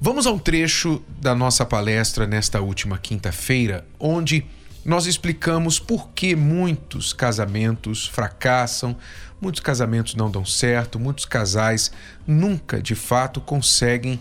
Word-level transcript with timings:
Vamos 0.00 0.26
a 0.26 0.32
um 0.32 0.38
trecho 0.38 1.02
da 1.20 1.34
nossa 1.34 1.64
palestra 1.64 2.26
nesta 2.26 2.60
última 2.60 2.98
quinta-feira, 2.98 3.86
onde 3.98 4.44
nós 4.84 5.06
explicamos 5.06 5.78
por 5.78 6.10
que 6.10 6.36
muitos 6.36 7.12
casamentos 7.12 8.06
fracassam, 8.06 8.96
muitos 9.40 9.60
casamentos 9.60 10.14
não 10.14 10.30
dão 10.30 10.44
certo, 10.44 10.98
muitos 10.98 11.24
casais 11.24 11.90
nunca 12.26 12.82
de 12.82 12.94
fato 12.94 13.40
conseguem 13.40 14.20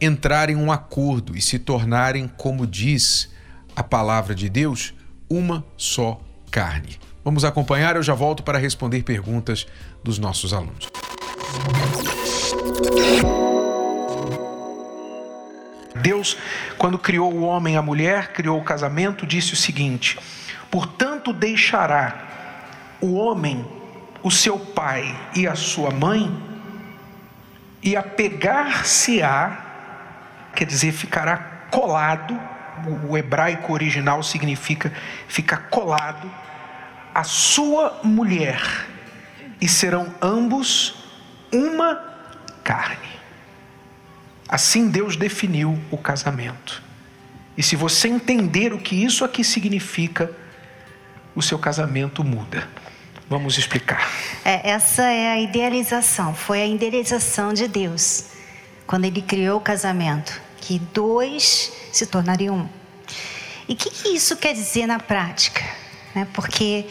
entrar 0.00 0.50
em 0.50 0.56
um 0.56 0.72
acordo 0.72 1.36
e 1.36 1.40
se 1.40 1.58
tornarem, 1.58 2.26
como 2.26 2.66
diz 2.66 3.30
a 3.76 3.82
palavra 3.82 4.34
de 4.34 4.48
Deus, 4.48 4.94
uma 5.30 5.64
só 5.76 6.20
carne. 6.50 6.98
Vamos 7.24 7.44
acompanhar, 7.44 7.96
eu 7.96 8.02
já 8.02 8.14
volto 8.14 8.42
para 8.42 8.58
responder 8.58 9.02
perguntas 9.02 9.66
dos 10.02 10.18
nossos 10.18 10.52
alunos. 10.52 10.88
Deus, 15.94 16.36
quando 16.76 16.98
criou 16.98 17.32
o 17.32 17.42
homem 17.42 17.74
e 17.74 17.76
a 17.76 17.82
mulher, 17.82 18.32
criou 18.32 18.58
o 18.58 18.64
casamento, 18.64 19.26
disse 19.26 19.52
o 19.52 19.56
seguinte: 19.56 20.18
Portanto, 20.70 21.32
deixará 21.32 22.96
o 23.00 23.14
homem 23.14 23.64
o 24.24 24.30
seu 24.30 24.58
pai 24.58 25.14
e 25.36 25.46
a 25.46 25.54
sua 25.54 25.90
mãe, 25.90 26.34
e 27.82 27.94
apegar-se-á, 27.94 29.64
quer 30.54 30.64
dizer, 30.64 30.92
ficará 30.92 31.36
colado, 31.70 32.40
o 33.06 33.18
hebraico 33.18 33.74
original 33.74 34.22
significa 34.22 34.90
ficar 35.28 35.68
colado, 35.68 36.30
a 37.14 37.22
sua 37.22 38.00
mulher, 38.02 38.62
e 39.60 39.68
serão 39.68 40.12
ambos 40.22 41.04
uma 41.52 42.02
carne. 42.64 43.14
Assim 44.48 44.88
Deus 44.88 45.16
definiu 45.16 45.78
o 45.90 45.96
casamento. 45.96 46.82
E 47.56 47.62
se 47.62 47.76
você 47.76 48.08
entender 48.08 48.72
o 48.72 48.78
que 48.78 48.94
isso 48.94 49.24
aqui 49.24 49.44
significa, 49.44 50.30
o 51.34 51.42
seu 51.42 51.58
casamento 51.58 52.22
muda. 52.22 52.68
Vamos 53.28 53.56
explicar. 53.56 54.10
É, 54.44 54.70
essa 54.70 55.02
é 55.02 55.32
a 55.32 55.40
idealização, 55.40 56.34
foi 56.34 56.60
a 56.60 56.66
idealização 56.66 57.52
de 57.52 57.66
Deus, 57.66 58.26
quando 58.86 59.06
Ele 59.06 59.22
criou 59.22 59.58
o 59.58 59.60
casamento, 59.60 60.40
que 60.58 60.78
dois 60.78 61.72
se 61.92 62.06
tornariam 62.06 62.56
um. 62.56 62.68
E 63.68 63.72
o 63.72 63.76
que, 63.76 63.88
que, 63.90 64.08
isso 64.08 64.36
quer 64.36 64.52
dizer 64.52 64.86
na 64.86 64.98
prática? 64.98 65.62
Né? 66.14 66.28
Porque 66.34 66.86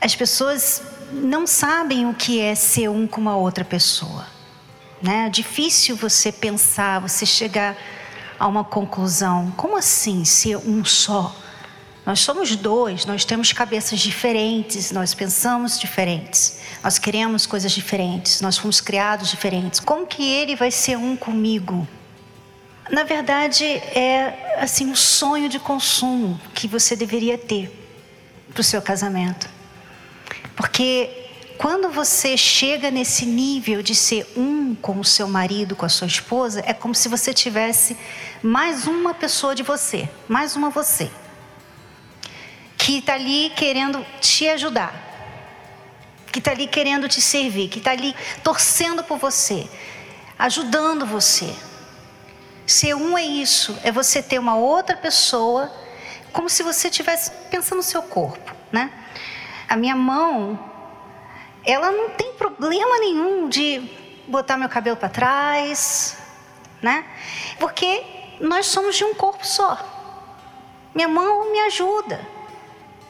as 0.00 0.16
pessoas 0.16 0.82
não 1.12 1.46
sabem 1.46 2.06
o 2.06 2.14
que 2.14 2.40
é 2.40 2.54
ser 2.56 2.88
um 2.88 3.06
com 3.06 3.20
uma 3.20 3.36
outra 3.36 3.64
pessoa. 3.64 4.26
Né? 5.02 5.26
É 5.26 5.28
difícil 5.28 5.96
você 5.96 6.30
pensar, 6.30 7.00
você 7.00 7.26
chegar 7.26 7.76
a 8.38 8.46
uma 8.46 8.62
conclusão. 8.62 9.52
Como 9.56 9.76
assim 9.76 10.24
ser 10.24 10.56
um 10.56 10.84
só? 10.84 11.34
Nós 12.04 12.20
somos 12.20 12.56
dois, 12.56 13.06
nós 13.06 13.24
temos 13.24 13.52
cabeças 13.52 14.00
diferentes, 14.00 14.90
nós 14.90 15.14
pensamos 15.14 15.78
diferentes, 15.78 16.58
nós 16.82 16.98
queremos 16.98 17.46
coisas 17.46 17.70
diferentes, 17.70 18.40
nós 18.40 18.58
fomos 18.58 18.80
criados 18.80 19.30
diferentes. 19.30 19.78
Como 19.78 20.04
que 20.04 20.28
ele 20.28 20.56
vai 20.56 20.72
ser 20.72 20.96
um 20.98 21.16
comigo? 21.16 21.86
Na 22.90 23.04
verdade, 23.04 23.64
é 23.64 24.56
assim 24.58 24.86
um 24.86 24.96
sonho 24.96 25.48
de 25.48 25.60
consumo 25.60 26.40
que 26.52 26.66
você 26.66 26.96
deveria 26.96 27.38
ter 27.38 27.70
para 28.52 28.60
o 28.60 28.64
seu 28.64 28.82
casamento. 28.82 29.48
Porque 30.56 31.21
quando 31.62 31.90
você 31.90 32.36
chega 32.36 32.90
nesse 32.90 33.24
nível 33.24 33.84
de 33.84 33.94
ser 33.94 34.26
um 34.36 34.74
com 34.74 34.98
o 34.98 35.04
seu 35.04 35.28
marido, 35.28 35.76
com 35.76 35.86
a 35.86 35.88
sua 35.88 36.08
esposa, 36.08 36.60
é 36.66 36.74
como 36.74 36.92
se 36.92 37.08
você 37.08 37.32
tivesse 37.32 37.96
mais 38.42 38.88
uma 38.88 39.14
pessoa 39.14 39.54
de 39.54 39.62
você, 39.62 40.08
mais 40.28 40.56
uma 40.56 40.70
você, 40.70 41.08
que 42.76 42.98
está 42.98 43.14
ali 43.14 43.52
querendo 43.54 44.04
te 44.20 44.48
ajudar, 44.48 44.92
que 46.32 46.40
está 46.40 46.50
ali 46.50 46.66
querendo 46.66 47.08
te 47.08 47.20
servir, 47.20 47.68
que 47.68 47.78
está 47.78 47.92
ali 47.92 48.12
torcendo 48.42 49.04
por 49.04 49.18
você, 49.18 49.68
ajudando 50.36 51.06
você. 51.06 51.54
Ser 52.66 52.96
um 52.96 53.16
é 53.16 53.22
isso, 53.22 53.78
é 53.84 53.92
você 53.92 54.20
ter 54.20 54.40
uma 54.40 54.56
outra 54.56 54.96
pessoa, 54.96 55.72
como 56.32 56.50
se 56.50 56.64
você 56.64 56.88
estivesse 56.88 57.30
pensando 57.52 57.76
no 57.76 57.84
seu 57.84 58.02
corpo, 58.02 58.52
né? 58.72 58.90
A 59.68 59.76
minha 59.76 59.94
mão 59.94 60.71
ela 61.64 61.90
não 61.92 62.10
tem 62.10 62.32
problema 62.34 62.98
nenhum 62.98 63.48
de 63.48 63.88
botar 64.26 64.56
meu 64.56 64.68
cabelo 64.68 64.96
para 64.96 65.08
trás, 65.08 66.18
né? 66.80 67.04
Porque 67.58 68.02
nós 68.40 68.66
somos 68.66 68.96
de 68.96 69.04
um 69.04 69.14
corpo 69.14 69.46
só. 69.46 69.78
Minha 70.94 71.08
mão 71.08 71.50
me 71.52 71.60
ajuda. 71.60 72.20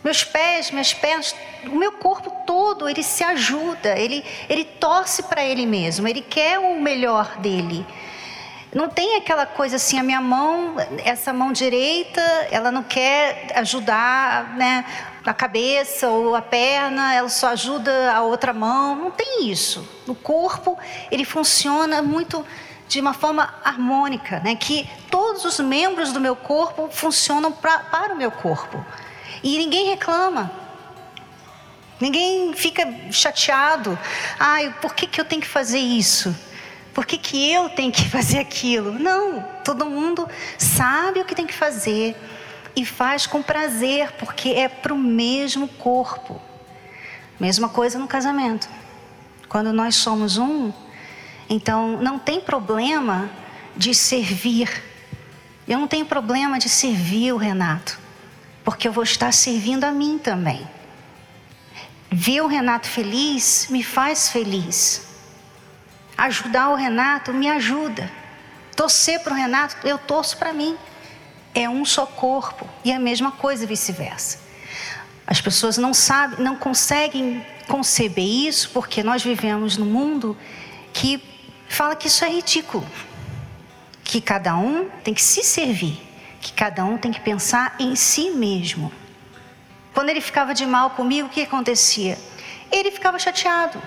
Meus 0.04 0.24
pés, 0.24 0.70
minhas 0.70 0.92
pernas, 0.92 1.34
o 1.64 1.76
meu 1.76 1.92
corpo 1.92 2.30
todo, 2.44 2.88
ele 2.88 3.04
se 3.04 3.22
ajuda, 3.22 3.96
ele, 3.96 4.24
ele 4.48 4.64
torce 4.64 5.22
para 5.22 5.44
ele 5.44 5.64
mesmo, 5.64 6.08
ele 6.08 6.20
quer 6.20 6.58
o 6.58 6.80
melhor 6.80 7.36
dele. 7.38 7.86
Não 8.74 8.88
tem 8.88 9.16
aquela 9.16 9.46
coisa 9.46 9.76
assim, 9.76 9.98
a 10.00 10.02
minha 10.02 10.20
mão, 10.20 10.74
essa 11.04 11.32
mão 11.32 11.52
direita, 11.52 12.20
ela 12.50 12.72
não 12.72 12.82
quer 12.82 13.52
ajudar 13.54 14.56
né, 14.56 14.84
a 15.24 15.32
cabeça 15.32 16.08
ou 16.08 16.34
a 16.34 16.42
perna, 16.42 17.14
ela 17.14 17.28
só 17.28 17.48
ajuda 17.48 18.12
a 18.12 18.22
outra 18.22 18.52
mão. 18.52 18.96
Não 18.96 19.10
tem 19.10 19.48
isso. 19.48 19.88
O 20.06 20.14
corpo, 20.14 20.78
ele 21.10 21.24
funciona 21.24 22.02
muito 22.02 22.44
de 22.88 23.00
uma 23.00 23.14
forma 23.14 23.54
harmônica, 23.64 24.40
né? 24.40 24.54
que 24.54 24.88
todos 25.10 25.44
os 25.44 25.58
membros 25.60 26.12
do 26.12 26.20
meu 26.20 26.36
corpo 26.36 26.88
funcionam 26.90 27.50
pra, 27.50 27.78
para 27.78 28.14
o 28.14 28.16
meu 28.16 28.30
corpo. 28.30 28.84
E 29.42 29.56
ninguém 29.56 29.88
reclama. 29.88 30.50
Ninguém 32.00 32.52
fica 32.52 32.86
chateado. 33.10 33.98
Ai, 34.38 34.74
por 34.82 34.94
que, 34.94 35.06
que 35.06 35.20
eu 35.20 35.24
tenho 35.24 35.40
que 35.40 35.48
fazer 35.48 35.78
isso? 35.78 36.36
Por 36.92 37.06
que, 37.06 37.16
que 37.16 37.50
eu 37.50 37.70
tenho 37.70 37.92
que 37.92 38.06
fazer 38.10 38.40
aquilo? 38.40 38.92
Não, 38.92 39.40
todo 39.64 39.86
mundo 39.86 40.28
sabe 40.58 41.20
o 41.20 41.24
que 41.24 41.34
tem 41.34 41.46
que 41.46 41.54
fazer 41.54 42.16
e 42.74 42.84
faz 42.84 43.26
com 43.26 43.42
prazer, 43.42 44.12
porque 44.12 44.50
é 44.50 44.68
para 44.68 44.94
o 44.94 44.98
mesmo 44.98 45.68
corpo. 45.68 46.40
Mesma 47.38 47.68
coisa 47.68 47.98
no 47.98 48.06
casamento. 48.06 48.68
Quando 49.48 49.72
nós 49.72 49.96
somos 49.96 50.38
um, 50.38 50.72
então 51.48 52.00
não 52.00 52.18
tem 52.18 52.40
problema 52.40 53.30
de 53.76 53.94
servir. 53.94 54.82
Eu 55.66 55.78
não 55.78 55.86
tenho 55.86 56.06
problema 56.06 56.58
de 56.58 56.68
servir 56.68 57.32
o 57.32 57.36
Renato, 57.36 57.98
porque 58.64 58.88
eu 58.88 58.92
vou 58.92 59.04
estar 59.04 59.32
servindo 59.32 59.84
a 59.84 59.92
mim 59.92 60.18
também. 60.18 60.66
Ver 62.10 62.42
o 62.42 62.46
Renato 62.46 62.88
feliz 62.88 63.68
me 63.70 63.82
faz 63.82 64.28
feliz. 64.28 65.06
Ajudar 66.16 66.68
o 66.70 66.74
Renato 66.74 67.32
me 67.32 67.48
ajuda. 67.48 68.10
Torcer 68.76 69.20
para 69.20 69.32
o 69.32 69.36
Renato, 69.36 69.76
eu 69.86 69.98
torço 69.98 70.36
para 70.36 70.52
mim. 70.52 70.76
É 71.54 71.68
um 71.68 71.84
só 71.84 72.06
corpo. 72.06 72.68
E 72.84 72.92
a 72.92 72.98
mesma 72.98 73.32
coisa 73.32 73.66
vice-versa. 73.66 74.38
As 75.26 75.40
pessoas 75.40 75.78
não 75.78 75.94
sabem, 75.94 76.44
não 76.44 76.56
conseguem 76.56 77.44
conceber 77.68 78.24
isso 78.24 78.70
porque 78.70 79.02
nós 79.02 79.22
vivemos 79.22 79.76
num 79.76 79.86
mundo 79.86 80.36
que 80.92 81.22
fala 81.68 81.94
que 81.94 82.08
isso 82.08 82.24
é 82.24 82.30
ridículo. 82.30 82.86
Que 84.04 84.20
cada 84.20 84.56
um 84.56 84.88
tem 85.04 85.14
que 85.14 85.22
se 85.22 85.42
servir, 85.42 86.00
que 86.40 86.52
cada 86.52 86.84
um 86.84 86.98
tem 86.98 87.12
que 87.12 87.20
pensar 87.20 87.76
em 87.78 87.94
si 87.94 88.30
mesmo. 88.30 88.92
Quando 89.94 90.08
ele 90.08 90.20
ficava 90.20 90.54
de 90.54 90.66
mal 90.66 90.90
comigo, 90.90 91.28
o 91.28 91.30
que 91.30 91.42
acontecia? 91.42 92.18
Ele 92.70 92.90
ficava 92.90 93.18
chateado 93.18 93.80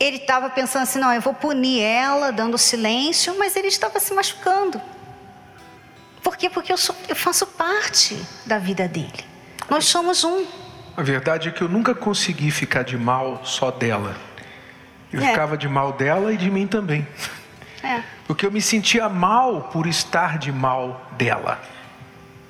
ele 0.00 0.16
estava 0.16 0.48
pensando 0.48 0.82
assim: 0.82 0.98
não, 0.98 1.12
eu 1.12 1.20
vou 1.20 1.34
punir 1.34 1.80
ela, 1.80 2.30
dando 2.30 2.56
silêncio, 2.56 3.36
mas 3.38 3.56
ele 3.56 3.68
estava 3.68 3.98
se 3.98 4.12
machucando. 4.14 4.80
Por 6.22 6.36
quê? 6.36 6.50
Porque 6.50 6.72
eu, 6.72 6.76
sou, 6.76 6.94
eu 7.08 7.16
faço 7.16 7.46
parte 7.46 8.20
da 8.46 8.58
vida 8.58 8.86
dele. 8.88 9.24
Nós 9.68 9.84
somos 9.86 10.24
um. 10.24 10.46
A 10.96 11.02
verdade 11.02 11.48
é 11.48 11.52
que 11.52 11.62
eu 11.62 11.68
nunca 11.68 11.94
consegui 11.94 12.50
ficar 12.50 12.82
de 12.82 12.96
mal 12.96 13.42
só 13.44 13.70
dela. 13.70 14.16
Eu 15.12 15.22
é. 15.22 15.28
ficava 15.28 15.56
de 15.56 15.68
mal 15.68 15.92
dela 15.92 16.32
e 16.32 16.36
de 16.36 16.50
mim 16.50 16.66
também. 16.66 17.06
É. 17.82 18.02
Porque 18.26 18.44
eu 18.44 18.50
me 18.50 18.60
sentia 18.60 19.08
mal 19.08 19.62
por 19.72 19.86
estar 19.86 20.38
de 20.38 20.50
mal 20.50 21.08
dela. 21.16 21.60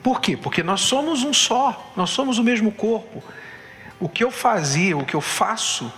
Por 0.03 0.21
quê? 0.21 0.37
Porque 0.37 0.63
nós 0.63 0.81
somos 0.81 1.23
um 1.23 1.33
só, 1.33 1.93
nós 1.97 2.11
somos 2.11 2.39
o 2.39 2.45
mesmo 2.45 2.73
corpo. 2.73 3.23
O 4.01 4.09
que 4.09 4.25
eu 4.25 4.31
fazia, 4.31 4.97
o 4.97 5.05
que 5.05 5.15
eu 5.15 5.21
faço 5.21 5.93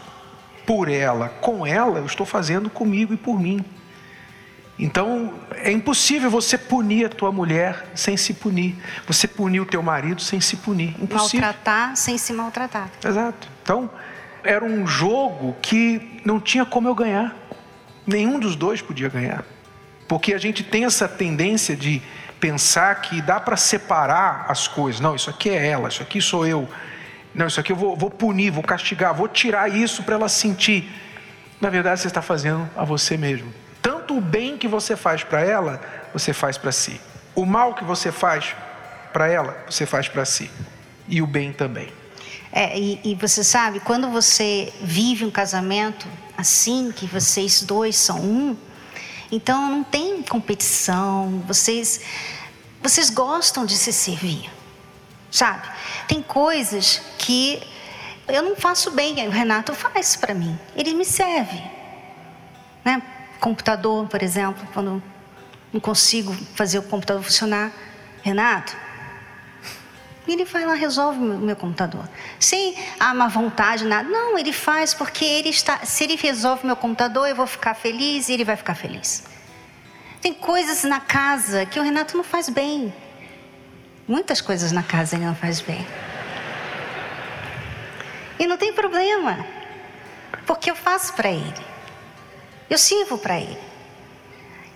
por 0.67 0.89
ela, 0.89 1.29
com 1.41 1.67
ela, 1.67 1.99
eu 1.99 2.07
estou 2.07 2.27
fazendo 2.27 2.69
comigo 2.69 3.15
e 3.15 3.17
por 3.17 3.39
mim. 3.39 3.65
Então, 4.83 5.35
é 5.57 5.71
impossível 5.71 6.31
você 6.31 6.57
punir 6.57 7.05
a 7.05 7.09
tua 7.11 7.31
mulher 7.31 7.91
sem 7.95 8.17
se 8.17 8.33
punir. 8.33 8.75
Você 9.07 9.29
punir 9.29 9.61
o 9.61 9.67
teu 9.67 9.83
marido 9.83 10.23
sem 10.23 10.41
se 10.41 10.57
punir. 10.57 10.97
Impossível. 10.99 11.47
Maltratar 11.47 11.95
sem 11.97 12.17
se 12.17 12.33
maltratar. 12.33 12.89
Exato. 13.05 13.47
Então, 13.63 13.91
era 14.43 14.65
um 14.65 14.87
jogo 14.87 15.55
que 15.61 16.23
não 16.25 16.41
tinha 16.41 16.65
como 16.65 16.89
eu 16.89 16.95
ganhar. 16.95 17.37
Nenhum 18.07 18.41
dos 18.41 18.57
dois 18.57 18.81
podia 18.81 19.11
ganhar. 19.11 19.45
Porque 20.09 20.33
a 20.33 20.39
gente 20.39 20.65
tem 20.65 20.87
essa 20.87 21.07
tendência 21.07 21.77
de 21.77 22.01
pensar 22.41 23.03
que 23.03 23.21
dá 23.21 23.39
para 23.39 23.59
separar 23.59 24.47
as 24.49 24.67
coisas. 24.67 24.99
Não, 24.99 25.15
isso 25.15 25.29
aqui 25.29 25.51
é 25.51 25.69
ela, 25.69 25.91
isso 25.91 26.03
aqui 26.03 26.23
sou 26.23 26.47
eu. 26.47 26.67
Não, 27.35 27.47
isso 27.47 27.61
aqui 27.61 27.71
eu 27.71 27.77
vou, 27.77 27.95
vou 27.95 28.11
punir, 28.11 28.51
vou 28.51 28.63
castigar, 28.63 29.15
vou 29.15 29.29
tirar 29.29 29.71
isso 29.71 30.03
para 30.03 30.15
ela 30.15 30.29
sentir. 30.29 30.91
Na 31.61 31.69
verdade, 31.69 32.01
você 32.01 32.09
está 32.09 32.23
fazendo 32.23 32.69
a 32.75 32.83
você 32.83 33.19
mesmo. 33.19 33.53
Tanto 34.11 34.19
o 34.19 34.21
bem 34.21 34.59
que 34.59 34.67
você 34.67 34.97
faz 34.97 35.23
para 35.23 35.41
ela, 35.41 35.81
você 36.13 36.33
faz 36.33 36.59
para 36.59 36.73
si. 36.73 37.01
O 37.33 37.47
mal 37.47 37.75
que 37.75 37.85
você 37.85 38.11
faz 38.11 38.57
para 39.13 39.29
ela, 39.29 39.57
você 39.69 39.87
faz 39.87 40.09
para 40.09 40.25
si. 40.25 40.51
E 41.07 41.23
o 41.23 41.29
bem 41.29 41.53
também. 41.53 41.93
É, 42.51 42.77
e, 42.77 43.01
e, 43.05 43.15
você 43.15 43.45
sabe, 43.45 43.79
quando 43.79 44.11
você 44.11 44.73
vive 44.83 45.25
um 45.25 45.31
casamento 45.31 46.09
assim, 46.37 46.91
que 46.91 47.07
vocês 47.07 47.63
dois 47.63 47.95
são 47.95 48.21
um, 48.21 48.57
então 49.31 49.71
não 49.71 49.85
tem 49.85 50.25
competição, 50.25 51.45
vocês, 51.47 52.01
vocês 52.83 53.11
gostam 53.11 53.65
de 53.65 53.77
se 53.77 53.93
servir, 53.93 54.51
sabe? 55.31 55.69
Tem 56.09 56.21
coisas 56.21 57.01
que 57.17 57.63
eu 58.27 58.43
não 58.43 58.57
faço 58.57 58.91
bem, 58.91 59.25
o 59.29 59.31
Renato 59.31 59.73
faz 59.73 60.17
para 60.17 60.35
mim, 60.35 60.59
ele 60.75 60.95
me 60.95 61.05
serve, 61.05 61.63
né? 62.85 63.01
Computador, 63.41 64.07
por 64.07 64.23
exemplo, 64.23 64.67
quando 64.73 65.03
não 65.73 65.81
consigo 65.81 66.33
fazer 66.55 66.79
o 66.79 66.83
computador 66.83 67.23
funcionar. 67.23 67.73
Renato, 68.23 68.77
ele 70.29 70.45
vai 70.45 70.65
lá 70.67 70.75
resolve 70.75 71.19
o 71.19 71.39
meu 71.39 71.57
computador. 71.57 72.09
Sem 72.39 72.77
a 72.99 73.15
má 73.15 73.29
vontade, 73.29 73.85
nada. 73.85 74.09
Não, 74.09 74.39
ele 74.39 74.53
faz 74.53 74.95
porque 74.95 75.25
ele 75.25 75.49
está. 75.49 75.79
Se 75.85 76.05
ele 76.05 76.17
resolve 76.17 76.65
o 76.65 76.67
meu 76.67 76.77
computador, 76.77 77.29
eu 77.29 77.35
vou 77.35 77.47
ficar 77.47 77.75
feliz 77.75 78.29
e 78.29 78.35
ele 78.35 78.45
vai 78.45 78.57
ficar 78.57 78.75
feliz. 78.75 79.25
Tem 80.21 80.35
coisas 80.35 80.85
na 80.85 81.01
casa 81.01 81.65
que 81.65 81.81
o 81.81 81.83
Renato 81.83 82.17
não 82.17 82.25
faz 82.25 82.49
bem. 82.49 82.93
Muitas 84.07 84.41
coisas 84.41 84.71
na 84.71 84.83
casa 84.83 85.17
ele 85.17 85.25
não 85.25 85.35
faz 85.35 85.61
bem. 85.61 85.87
E 88.39 88.47
não 88.47 88.57
tem 88.57 88.73
problema, 88.73 89.45
porque 90.47 90.71
eu 90.71 90.75
faço 90.75 91.13
para 91.15 91.31
ele. 91.31 91.70
Eu 92.71 92.79
sirvo 92.79 93.19
para 93.19 93.39
Ele. 93.39 93.71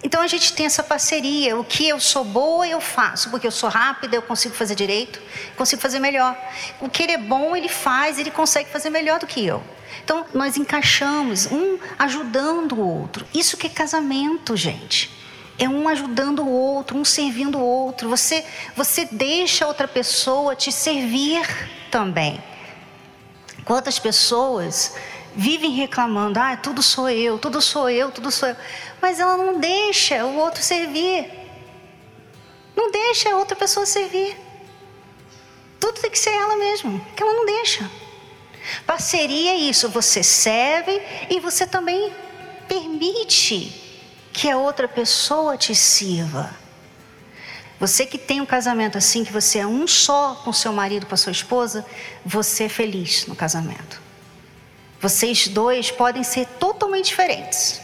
Então 0.04 0.20
a 0.20 0.26
gente 0.26 0.52
tem 0.52 0.66
essa 0.66 0.82
parceria. 0.82 1.58
O 1.58 1.64
que 1.64 1.88
eu 1.88 1.98
sou 1.98 2.24
boa, 2.24 2.68
eu 2.68 2.78
faço. 2.78 3.30
Porque 3.30 3.46
eu 3.46 3.50
sou 3.50 3.70
rápida, 3.70 4.14
eu 4.14 4.20
consigo 4.20 4.54
fazer 4.54 4.74
direito, 4.74 5.18
consigo 5.56 5.80
fazer 5.80 5.98
melhor. 5.98 6.36
O 6.78 6.90
que 6.90 7.02
ele 7.02 7.12
é 7.12 7.18
bom, 7.18 7.56
ele 7.56 7.70
faz, 7.70 8.18
ele 8.18 8.30
consegue 8.30 8.68
fazer 8.68 8.90
melhor 8.90 9.18
do 9.18 9.26
que 9.26 9.44
eu. 9.46 9.62
Então 10.04 10.26
nós 10.34 10.58
encaixamos, 10.58 11.46
um 11.46 11.78
ajudando 11.98 12.72
o 12.72 12.86
outro. 12.86 13.26
Isso 13.32 13.56
que 13.56 13.66
é 13.66 13.70
casamento, 13.70 14.54
gente. 14.54 15.10
É 15.58 15.66
um 15.66 15.88
ajudando 15.88 16.40
o 16.40 16.50
outro, 16.50 16.98
um 16.98 17.04
servindo 17.04 17.56
o 17.56 17.62
outro. 17.62 18.10
Você, 18.10 18.44
você 18.76 19.08
deixa 19.10 19.66
outra 19.66 19.88
pessoa 19.88 20.54
te 20.54 20.70
servir 20.70 21.46
também. 21.90 22.42
Quantas 23.64 23.98
pessoas 23.98 24.94
vivem 25.36 25.72
reclamando, 25.72 26.38
ah, 26.38 26.56
tudo 26.56 26.82
sou 26.82 27.08
eu, 27.10 27.38
tudo 27.38 27.60
sou 27.60 27.90
eu, 27.90 28.10
tudo 28.10 28.30
sou 28.30 28.48
eu. 28.48 28.56
Mas 29.00 29.20
ela 29.20 29.36
não 29.36 29.58
deixa 29.58 30.24
o 30.24 30.36
outro 30.36 30.62
servir. 30.62 31.30
Não 32.76 32.90
deixa 32.90 33.30
a 33.30 33.36
outra 33.36 33.56
pessoa 33.56 33.86
servir. 33.86 34.36
Tudo 35.80 36.00
tem 36.00 36.10
que 36.10 36.18
ser 36.18 36.30
ela 36.30 36.56
mesmo, 36.56 37.04
que 37.14 37.22
ela 37.22 37.32
não 37.32 37.46
deixa. 37.46 37.90
Parceria 38.86 39.52
é 39.52 39.56
isso, 39.56 39.88
você 39.90 40.22
serve 40.22 41.00
e 41.28 41.38
você 41.40 41.66
também 41.66 42.12
permite 42.66 43.82
que 44.32 44.50
a 44.50 44.56
outra 44.56 44.88
pessoa 44.88 45.56
te 45.56 45.74
sirva. 45.74 46.54
Você 47.78 48.06
que 48.06 48.16
tem 48.16 48.40
um 48.40 48.46
casamento 48.46 48.96
assim, 48.96 49.24
que 49.24 49.32
você 49.32 49.58
é 49.58 49.66
um 49.66 49.86
só 49.86 50.40
com 50.44 50.52
seu 50.52 50.72
marido, 50.72 51.06
com 51.06 51.14
a 51.14 51.18
sua 51.18 51.32
esposa, 51.32 51.84
você 52.24 52.64
é 52.64 52.68
feliz 52.68 53.26
no 53.26 53.36
casamento. 53.36 54.03
Vocês 55.04 55.48
dois 55.48 55.90
podem 55.90 56.24
ser 56.24 56.46
totalmente 56.58 57.08
diferentes. 57.08 57.78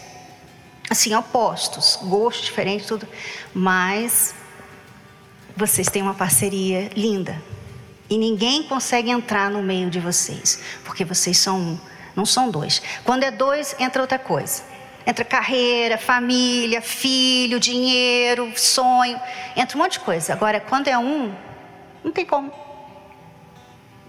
Assim, 0.88 1.14
opostos, 1.14 1.99
gostos 2.02 2.46
diferentes, 2.46 2.87
tudo. 2.87 3.06
Mas 3.52 4.34
vocês 5.55 5.88
têm 5.90 6.00
uma 6.00 6.14
parceria 6.14 6.88
linda. 6.96 7.38
E 8.08 8.17
ninguém 8.17 8.62
consegue 8.62 9.11
entrar 9.11 9.50
no 9.50 9.62
meio 9.62 9.90
de 9.90 10.00
vocês, 10.00 10.62
porque 10.82 11.05
vocês 11.05 11.37
são 11.37 11.61
um, 11.61 11.78
não 12.17 12.25
são 12.25 12.50
dois. 12.50 12.81
Quando 13.05 13.23
é 13.23 13.31
dois, 13.31 13.76
entra 13.78 14.00
outra 14.00 14.19
coisa. 14.19 14.62
Entra 15.06 15.23
carreira, 15.23 15.99
família, 15.99 16.81
filho, 16.81 17.61
dinheiro, 17.61 18.50
sonho, 18.56 19.20
entra 19.55 19.76
um 19.76 19.82
monte 19.82 19.93
de 19.93 20.00
coisa. 20.00 20.32
Agora, 20.32 20.58
quando 20.58 20.88
é 20.88 20.96
um, 20.96 21.34
não 22.02 22.12
tem 22.12 22.25
como. 22.25 22.50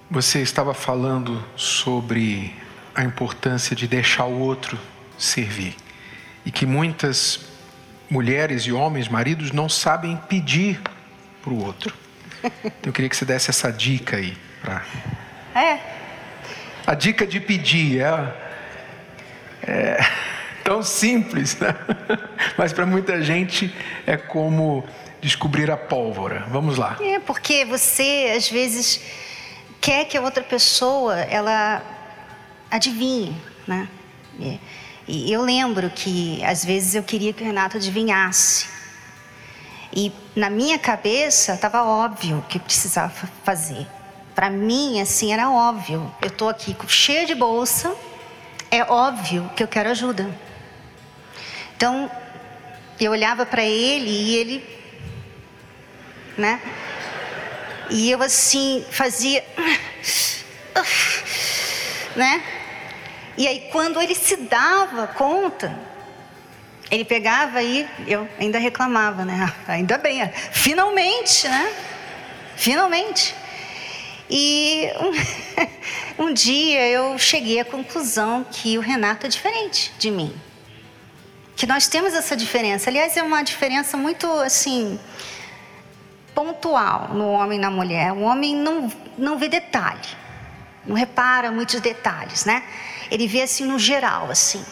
Você 0.09 0.41
estava 0.41 0.73
falando 0.73 1.43
sobre 1.57 2.60
a 2.93 3.03
importância 3.03 3.75
de 3.75 3.87
deixar 3.87 4.25
o 4.25 4.39
outro 4.39 4.77
servir. 5.17 5.75
E 6.45 6.51
que 6.51 6.65
muitas 6.65 7.39
mulheres 8.09 8.63
e 8.63 8.71
homens, 8.71 9.07
maridos, 9.07 9.51
não 9.51 9.69
sabem 9.69 10.17
pedir 10.27 10.81
para 11.41 11.53
o 11.53 11.63
outro. 11.63 11.93
Então 12.43 12.87
eu 12.87 12.93
queria 12.93 13.09
que 13.09 13.15
você 13.15 13.25
desse 13.25 13.49
essa 13.49 13.71
dica 13.71 14.17
aí. 14.17 14.37
Pra... 14.61 14.83
É. 15.55 15.79
A 16.85 16.93
dica 16.93 17.25
de 17.25 17.39
pedir 17.39 18.01
é, 18.01 18.33
é 19.63 19.97
tão 20.63 20.83
simples, 20.83 21.57
né? 21.59 21.75
mas 22.57 22.73
para 22.73 22.85
muita 22.85 23.21
gente 23.21 23.73
é 24.05 24.17
como 24.17 24.83
descobrir 25.21 25.69
a 25.69 25.77
pólvora. 25.77 26.45
Vamos 26.49 26.77
lá. 26.77 26.97
É, 26.99 27.19
porque 27.19 27.63
você 27.63 28.33
às 28.35 28.49
vezes 28.49 29.01
quer 29.79 30.05
que 30.05 30.17
a 30.17 30.21
outra 30.21 30.43
pessoa 30.43 31.19
ela 31.19 31.81
adivinhe, 32.71 33.35
né? 33.67 33.87
E, 34.39 34.59
e 35.07 35.31
eu 35.31 35.41
lembro 35.41 35.89
que 35.89 36.43
às 36.43 36.63
vezes 36.63 36.95
eu 36.95 37.03
queria 37.03 37.33
que 37.33 37.43
o 37.43 37.45
Renato 37.45 37.77
adivinhasse. 37.77 38.67
E 39.93 40.11
na 40.35 40.49
minha 40.49 40.79
cabeça 40.79 41.53
estava 41.53 41.83
óbvio 41.83 42.37
o 42.37 42.41
que 42.43 42.57
precisava 42.57 43.13
fazer. 43.43 43.85
Para 44.33 44.49
mim, 44.49 45.01
assim, 45.01 45.33
era 45.33 45.49
óbvio. 45.49 46.09
Eu 46.21 46.29
estou 46.29 46.47
aqui 46.47 46.75
cheia 46.87 47.25
de 47.25 47.35
bolsa, 47.35 47.93
é 48.71 48.83
óbvio 48.83 49.51
que 49.55 49.61
eu 49.61 49.67
quero 49.67 49.89
ajuda. 49.89 50.33
Então, 51.75 52.09
eu 52.99 53.11
olhava 53.11 53.45
para 53.45 53.63
ele 53.63 54.09
e 54.09 54.35
ele, 54.35 54.81
né? 56.37 56.61
E 57.89 58.09
eu 58.09 58.21
assim 58.21 58.85
fazia, 58.89 59.43
né? 62.15 62.41
E 63.37 63.47
aí, 63.47 63.69
quando 63.71 64.01
ele 64.01 64.15
se 64.15 64.35
dava 64.35 65.07
conta, 65.07 65.77
ele 66.91 67.05
pegava 67.05 67.63
e 67.63 67.87
eu 68.05 68.27
ainda 68.37 68.59
reclamava, 68.59 69.23
né? 69.23 69.51
Ainda 69.67 69.97
bem, 69.97 70.29
finalmente, 70.51 71.47
né? 71.47 71.73
Finalmente. 72.57 73.33
E 74.29 74.89
um, 76.17 76.25
um, 76.27 76.33
dia 76.33 76.87
eu 76.87 77.17
cheguei 77.17 77.59
à 77.59 77.65
conclusão 77.65 78.45
que 78.49 78.77
o 78.77 78.81
Renato 78.81 79.25
é 79.25 79.29
diferente 79.29 79.93
de 79.97 80.11
mim. 80.11 80.33
Que 81.55 81.65
nós 81.65 81.87
temos 81.87 82.13
essa 82.13 82.35
diferença. 82.35 82.89
Aliás, 82.89 83.15
é 83.15 83.23
uma 83.23 83.41
diferença 83.41 83.95
muito 83.95 84.27
assim 84.39 84.99
pontual 86.35 87.09
no 87.13 87.31
homem 87.31 87.57
e 87.57 87.61
na 87.61 87.69
mulher. 87.69 88.11
O 88.11 88.21
homem 88.21 88.55
não, 88.55 88.91
não 89.17 89.37
vê 89.37 89.47
detalhe, 89.47 90.07
não 90.85 90.95
repara 90.95 91.51
muitos 91.51 91.79
detalhes, 91.79 92.45
né? 92.45 92.63
Ele 93.11 93.27
vê 93.27 93.41
assim 93.43 93.65
no 93.65 93.77
geral, 93.77 94.31
assim. 94.31 94.63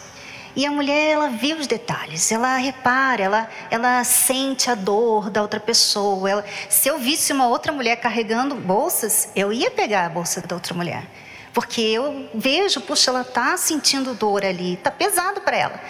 E 0.56 0.66
a 0.66 0.70
mulher, 0.70 1.10
ela 1.10 1.28
vê 1.28 1.54
os 1.54 1.66
detalhes, 1.68 2.32
ela 2.32 2.56
repara, 2.56 3.22
ela, 3.22 3.48
ela 3.70 4.02
sente 4.02 4.68
a 4.68 4.74
dor 4.74 5.30
da 5.30 5.42
outra 5.42 5.60
pessoa. 5.60 6.28
Ela, 6.28 6.44
se 6.68 6.88
eu 6.88 6.98
visse 6.98 7.32
uma 7.32 7.46
outra 7.46 7.72
mulher 7.72 7.96
carregando 7.96 8.56
bolsas, 8.56 9.28
eu 9.36 9.52
ia 9.52 9.70
pegar 9.70 10.06
a 10.06 10.08
bolsa 10.08 10.40
da 10.40 10.56
outra 10.56 10.74
mulher. 10.74 11.04
Porque 11.52 11.80
eu 11.80 12.28
vejo, 12.34 12.80
puxa, 12.80 13.10
ela 13.10 13.22
está 13.22 13.56
sentindo 13.56 14.14
dor 14.14 14.44
ali, 14.44 14.74
está 14.74 14.90
pesado 14.90 15.40
para 15.40 15.56
ela. 15.56 15.80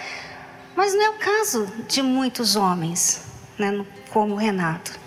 Mas 0.75 0.93
não 0.93 1.05
é 1.05 1.09
o 1.09 1.13
caso 1.13 1.65
de 1.87 2.01
muitos 2.01 2.55
homens, 2.55 3.23
né, 3.57 3.83
como 4.11 4.35
o 4.35 4.37
Renato. 4.37 4.99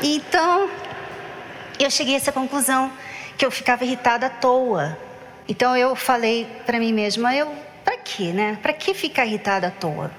Então, 0.00 0.68
eu 1.78 1.90
cheguei 1.90 2.14
a 2.14 2.16
essa 2.16 2.32
conclusão 2.32 2.92
que 3.36 3.44
eu 3.44 3.50
ficava 3.50 3.84
irritada 3.84 4.26
à 4.26 4.30
toa. 4.30 4.96
Então 5.48 5.76
eu 5.76 5.94
falei 5.96 6.46
para 6.64 6.78
mim 6.78 6.92
mesma, 6.92 7.34
eu 7.34 7.52
para 7.84 7.96
quê, 7.98 8.32
né? 8.32 8.58
Para 8.62 8.72
que 8.72 8.94
ficar 8.94 9.26
irritada 9.26 9.68
à 9.68 9.70
toa? 9.70 10.10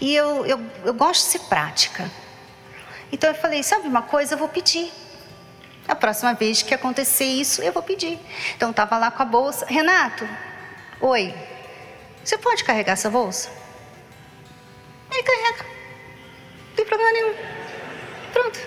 E 0.00 0.14
eu, 0.14 0.46
eu, 0.46 0.60
eu 0.84 0.94
gosto 0.94 1.24
de 1.24 1.32
ser 1.32 1.38
prática. 1.48 2.10
Então 3.10 3.30
eu 3.30 3.34
falei, 3.34 3.62
sabe 3.62 3.86
uma 3.86 4.02
coisa, 4.02 4.34
eu 4.34 4.38
vou 4.38 4.48
pedir. 4.48 4.90
A 5.86 5.94
próxima 5.94 6.32
vez 6.34 6.62
que 6.62 6.72
acontecer 6.72 7.24
isso, 7.24 7.60
eu 7.62 7.72
vou 7.72 7.82
pedir. 7.82 8.18
Então 8.56 8.68
eu 8.68 8.70
estava 8.70 8.96
lá 8.98 9.10
com 9.10 9.22
a 9.22 9.26
bolsa. 9.26 9.66
Renato, 9.66 10.28
oi, 11.00 11.34
você 12.24 12.38
pode 12.38 12.62
carregar 12.62 12.92
essa 12.92 13.10
bolsa? 13.10 13.50
Ele 15.10 15.22
carrega. 15.22 15.64
Não 16.68 16.76
tem 16.76 16.84
problema 16.86 17.12
nenhum. 17.12 17.34
Pronto. 18.32 18.60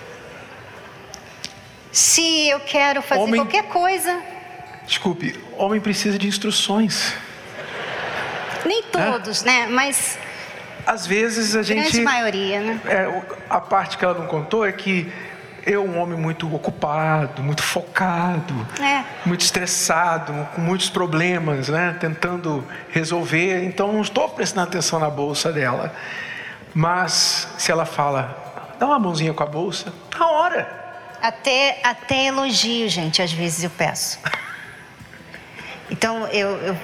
Se 1.90 2.48
eu 2.48 2.60
quero 2.60 3.00
fazer 3.00 3.22
homem, 3.22 3.40
qualquer 3.40 3.64
coisa. 3.68 4.35
Desculpe, 4.86 5.38
homem 5.56 5.80
precisa 5.80 6.18
de 6.18 6.28
instruções. 6.28 7.12
Nem 8.64 8.82
todos, 8.84 9.42
é? 9.42 9.46
né? 9.46 9.66
Mas. 9.68 10.18
Às 10.86 11.06
vezes 11.06 11.56
a 11.56 11.62
gente. 11.62 11.90
Grande 11.90 12.00
maioria, 12.02 12.60
né? 12.60 12.80
É, 12.86 13.22
a 13.50 13.60
parte 13.60 13.98
que 13.98 14.04
ela 14.04 14.14
não 14.14 14.26
contou 14.26 14.64
é 14.64 14.70
que 14.70 15.12
eu, 15.66 15.84
um 15.84 15.98
homem 15.98 16.16
muito 16.16 16.52
ocupado, 16.54 17.42
muito 17.42 17.60
focado, 17.60 18.54
é. 18.80 19.04
muito 19.26 19.40
estressado, 19.40 20.32
com 20.54 20.60
muitos 20.60 20.88
problemas, 20.88 21.68
né? 21.68 21.96
Tentando 21.98 22.64
resolver, 22.90 23.64
então 23.64 23.92
não 23.92 24.02
estou 24.02 24.28
prestando 24.28 24.68
atenção 24.68 25.00
na 25.00 25.10
bolsa 25.10 25.52
dela. 25.52 25.92
Mas 26.72 27.48
se 27.58 27.72
ela 27.72 27.84
fala, 27.84 28.74
dá 28.78 28.86
uma 28.86 28.98
mãozinha 28.98 29.34
com 29.34 29.42
a 29.42 29.46
bolsa, 29.46 29.92
na 30.16 30.30
hora. 30.30 30.86
Até, 31.20 31.80
até 31.82 32.26
elogio, 32.26 32.88
gente, 32.88 33.20
às 33.20 33.32
vezes 33.32 33.64
eu 33.64 33.70
peço. 33.70 34.20
Então 35.90 36.26
eu, 36.28 36.56
eu, 36.56 36.76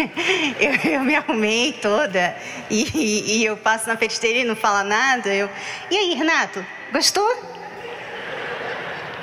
eu, 0.60 0.92
eu, 0.92 1.00
me 1.00 1.16
arrumei 1.16 1.72
toda 1.72 2.36
e, 2.70 3.38
e, 3.40 3.44
eu 3.44 3.56
passo 3.56 3.88
na 3.88 3.96
pedisteira 3.96 4.38
e 4.38 4.44
não 4.44 4.54
fala 4.54 4.84
nada. 4.84 5.28
Eu, 5.32 5.50
e 5.90 5.96
aí, 5.96 6.14
Renato, 6.14 6.64
gostou? 6.92 7.28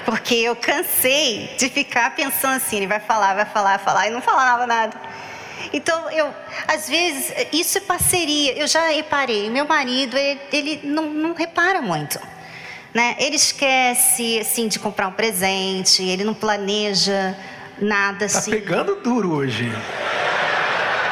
Porque 0.05 0.35
eu 0.35 0.55
cansei 0.55 1.55
de 1.57 1.69
ficar 1.69 2.15
pensando 2.15 2.55
assim, 2.55 2.77
ele 2.77 2.87
vai 2.87 2.99
falar, 2.99 3.33
vai 3.33 3.45
falar, 3.45 3.77
vai 3.77 3.85
falar, 3.85 4.07
e 4.07 4.09
não 4.09 4.21
falava 4.21 4.67
nada. 4.67 4.99
Então, 5.71 6.09
eu, 6.09 6.33
às 6.67 6.89
vezes, 6.89 7.33
isso 7.53 7.77
é 7.77 7.81
parceria. 7.81 8.53
Eu 8.53 8.67
já 8.67 8.89
reparei, 8.89 9.49
meu 9.49 9.65
marido, 9.65 10.17
ele, 10.17 10.41
ele 10.51 10.79
não, 10.83 11.05
não 11.05 11.33
repara 11.33 11.81
muito. 11.81 12.19
Né? 12.93 13.15
Ele 13.19 13.35
esquece, 13.35 14.39
assim, 14.39 14.67
de 14.67 14.79
comprar 14.79 15.07
um 15.07 15.13
presente, 15.13 16.03
ele 16.03 16.23
não 16.23 16.33
planeja 16.33 17.37
nada, 17.81 18.19
tá 18.19 18.25
assim. 18.25 18.51
Tá 18.51 18.57
pegando 18.57 18.95
duro 18.95 19.33
hoje. 19.33 19.71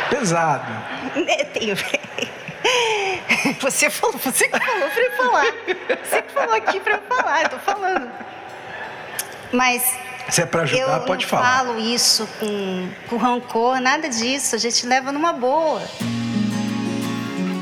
Pesado. 0.10 0.72
Você 3.62 3.90
falou, 3.90 4.18
você 4.18 4.50
que 4.50 4.60
falou 4.60 4.90
para 4.90 5.02
eu 5.02 5.12
falar. 5.12 5.46
Você 6.04 6.22
que 6.22 6.34
falou 6.34 6.56
aqui 6.56 6.80
para 6.80 6.96
eu 6.96 7.02
falar, 7.08 7.44
eu 7.44 7.50
tô 7.50 7.58
falando. 7.60 8.10
Mas 9.54 9.98
se 10.30 10.42
é 10.42 10.46
para 10.46 10.64
ajudar, 10.64 11.00
eu 11.00 11.06
pode 11.06 11.24
não 11.24 11.30
falar. 11.30 11.58
falo 11.58 11.80
isso 11.80 12.28
com, 12.40 12.90
com 13.10 13.18
rancor, 13.18 13.80
nada 13.80 14.10
disso. 14.10 14.56
A 14.56 14.60
gente 14.60 14.86
leva 14.86 15.12
numa 15.12 15.34
boa. 15.34 15.82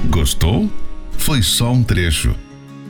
Gostou? 0.09 0.69
Foi 1.17 1.41
só 1.41 1.71
um 1.71 1.83
trecho. 1.83 2.35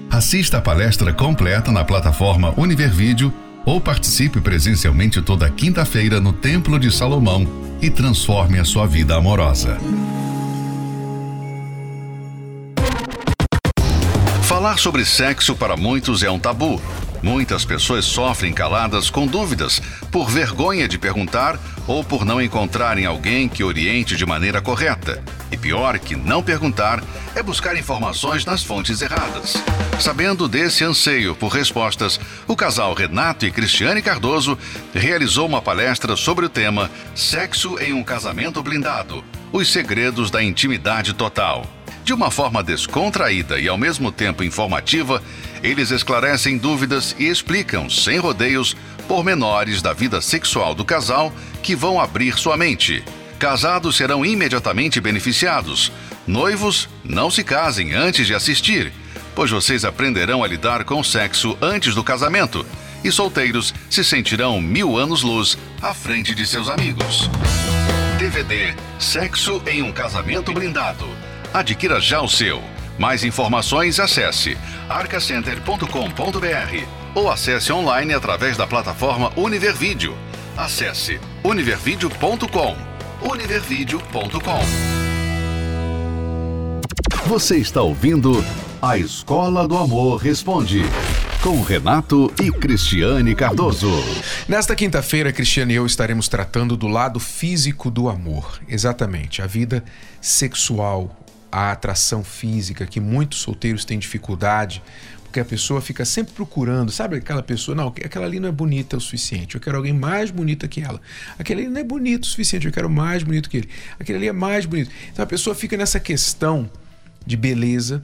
Assista 0.09 0.57
a 0.57 0.61
palestra 0.61 1.13
completa 1.13 1.71
na 1.71 1.83
plataforma 1.83 2.53
Univervídeo 2.57 3.33
ou 3.67 3.81
participe 3.81 4.39
presencialmente 4.39 5.21
toda 5.21 5.49
quinta-feira 5.49 6.21
no 6.21 6.31
Templo 6.31 6.79
de 6.79 6.89
Salomão 6.89 7.45
e 7.81 7.89
transforme 7.89 8.57
a 8.59 8.63
sua 8.63 8.87
vida 8.87 9.13
amorosa. 9.17 9.77
Falar 14.43 14.77
sobre 14.77 15.03
sexo 15.03 15.53
para 15.53 15.75
muitos 15.75 16.23
é 16.23 16.31
um 16.31 16.39
tabu. 16.39 16.81
Muitas 17.21 17.65
pessoas 17.65 18.05
sofrem 18.05 18.53
caladas 18.53 19.09
com 19.09 19.25
dúvidas, 19.25 19.81
por 20.11 20.29
vergonha 20.29 20.87
de 20.87 20.97
perguntar 20.97 21.59
ou 21.87 22.03
por 22.03 22.23
não 22.23 22.41
encontrarem 22.41 23.05
alguém 23.05 23.49
que 23.49 23.63
oriente 23.63 24.15
de 24.15 24.25
maneira 24.25 24.61
correta. 24.61 25.23
E 25.51 25.57
pior 25.57 25.97
que 25.97 26.15
não 26.15 26.43
perguntar 26.43 27.03
é 27.33 27.41
buscar 27.41 27.75
informações 27.77 28.45
nas 28.45 28.63
fontes 28.63 29.01
erradas. 29.01 29.55
Sabendo 29.99 30.47
desse 30.47 30.83
anseio 30.83 31.35
por 31.35 31.49
respostas, 31.49 32.19
o 32.47 32.55
casal 32.55 32.93
Renato 32.93 33.45
e 33.45 33.51
Cristiane 33.51 34.01
Cardoso 34.01 34.57
realizou 34.93 35.47
uma 35.47 35.61
palestra 35.61 36.15
sobre 36.15 36.45
o 36.45 36.49
tema 36.49 36.91
Sexo 37.15 37.79
em 37.79 37.93
um 37.93 38.03
Casamento 38.03 38.61
Blindado 38.61 39.23
Os 39.51 39.71
Segredos 39.71 40.29
da 40.29 40.43
Intimidade 40.43 41.13
Total. 41.13 41.65
De 42.07 42.13
uma 42.13 42.31
forma 42.31 42.63
descontraída 42.63 43.59
e 43.59 43.67
ao 43.67 43.77
mesmo 43.77 44.13
tempo 44.13 44.41
informativa, 44.41 45.21
eles 45.63 45.91
esclarecem 45.91 46.57
dúvidas 46.57 47.15
e 47.17 47.25
explicam, 47.25 47.89
sem 47.89 48.17
rodeios, 48.17 48.75
pormenores 49.07 49.81
da 49.81 49.93
vida 49.93 50.21
sexual 50.21 50.75
do 50.75 50.85
casal 50.85 51.33
que 51.63 51.75
vão 51.75 51.99
abrir 51.99 52.37
sua 52.37 52.57
mente. 52.57 53.03
Casados 53.39 53.95
serão 53.95 54.25
imediatamente 54.25 54.99
beneficiados. 54.99 55.91
Noivos, 56.25 56.89
não 57.03 57.29
se 57.29 57.43
casem 57.43 57.93
antes 57.93 58.27
de 58.27 58.33
assistir, 58.33 58.91
pois 59.35 59.51
vocês 59.51 59.85
aprenderão 59.85 60.43
a 60.43 60.47
lidar 60.47 60.83
com 60.83 60.99
o 60.99 61.03
sexo 61.03 61.57
antes 61.61 61.93
do 61.93 62.03
casamento. 62.03 62.65
E 63.03 63.11
solteiros 63.11 63.73
se 63.89 64.03
sentirão 64.03 64.59
mil 64.59 64.97
anos-luz 64.97 65.57
à 65.81 65.93
frente 65.93 66.33
de 66.33 66.45
seus 66.45 66.67
amigos. 66.67 67.29
DVD 68.17 68.73
Sexo 68.99 69.61
em 69.67 69.83
um 69.83 69.91
Casamento 69.91 70.51
Blindado. 70.51 71.07
Adquira 71.53 72.01
já 72.01 72.19
o 72.19 72.27
seu. 72.27 72.63
Mais 72.97 73.23
informações 73.23 73.99
acesse 73.99 74.57
arcacenter.com.br 74.89 76.85
ou 77.13 77.29
acesse 77.29 77.71
online 77.71 78.13
através 78.13 78.57
da 78.57 78.65
plataforma 78.65 79.31
Univervídeo. 79.35 80.15
Acesse 80.55 81.19
univervideo.com. 81.43 82.75
univervideo.com. 83.21 84.61
Você 87.27 87.57
está 87.57 87.81
ouvindo 87.81 88.43
A 88.81 88.97
Escola 88.97 89.67
do 89.67 89.77
Amor 89.77 90.17
Responde 90.17 90.81
com 91.41 91.61
Renato 91.61 92.33
e 92.41 92.51
Cristiane 92.51 93.35
Cardoso. 93.35 93.91
Nesta 94.47 94.75
quinta-feira, 94.75 95.31
Cristiane 95.31 95.73
e 95.73 95.75
eu 95.75 95.85
estaremos 95.85 96.27
tratando 96.27 96.75
do 96.75 96.87
lado 96.87 97.19
físico 97.19 97.91
do 97.91 98.09
amor. 98.09 98.59
Exatamente, 98.67 99.41
a 99.41 99.47
vida 99.47 99.83
sexual, 100.19 101.15
a 101.51 101.71
atração 101.71 102.23
física, 102.23 102.85
que 102.85 102.99
muitos 102.99 103.39
solteiros 103.39 103.85
têm 103.85 103.97
dificuldade, 103.97 104.81
porque 105.23 105.39
a 105.39 105.45
pessoa 105.45 105.81
fica 105.81 106.05
sempre 106.05 106.33
procurando, 106.33 106.91
sabe 106.91 107.17
aquela 107.17 107.43
pessoa, 107.43 107.75
não, 107.75 107.87
aquela 107.87 108.25
ali 108.25 108.39
não 108.39 108.49
é 108.49 108.51
bonita 108.51 108.97
o 108.97 109.01
suficiente, 109.01 109.55
eu 109.55 109.61
quero 109.61 109.77
alguém 109.77 109.93
mais 109.93 110.31
bonita 110.31 110.67
que 110.67 110.81
ela. 110.81 111.01
Aquele 111.37 111.61
ali 111.61 111.69
não 111.69 111.81
é 111.81 111.83
bonito 111.83 112.23
o 112.23 112.27
suficiente, 112.27 112.65
eu 112.65 112.71
quero 112.71 112.89
mais 112.89 113.23
bonito 113.23 113.49
que 113.49 113.57
ele. 113.57 113.69
Aquele 113.99 114.17
ali 114.17 114.27
é 114.29 114.33
mais 114.33 114.65
bonito. 114.65 114.89
Então 115.11 115.23
a 115.23 115.27
pessoa 115.27 115.55
fica 115.55 115.75
nessa 115.77 115.99
questão 115.99 116.69
de 117.25 117.35
beleza. 117.35 118.01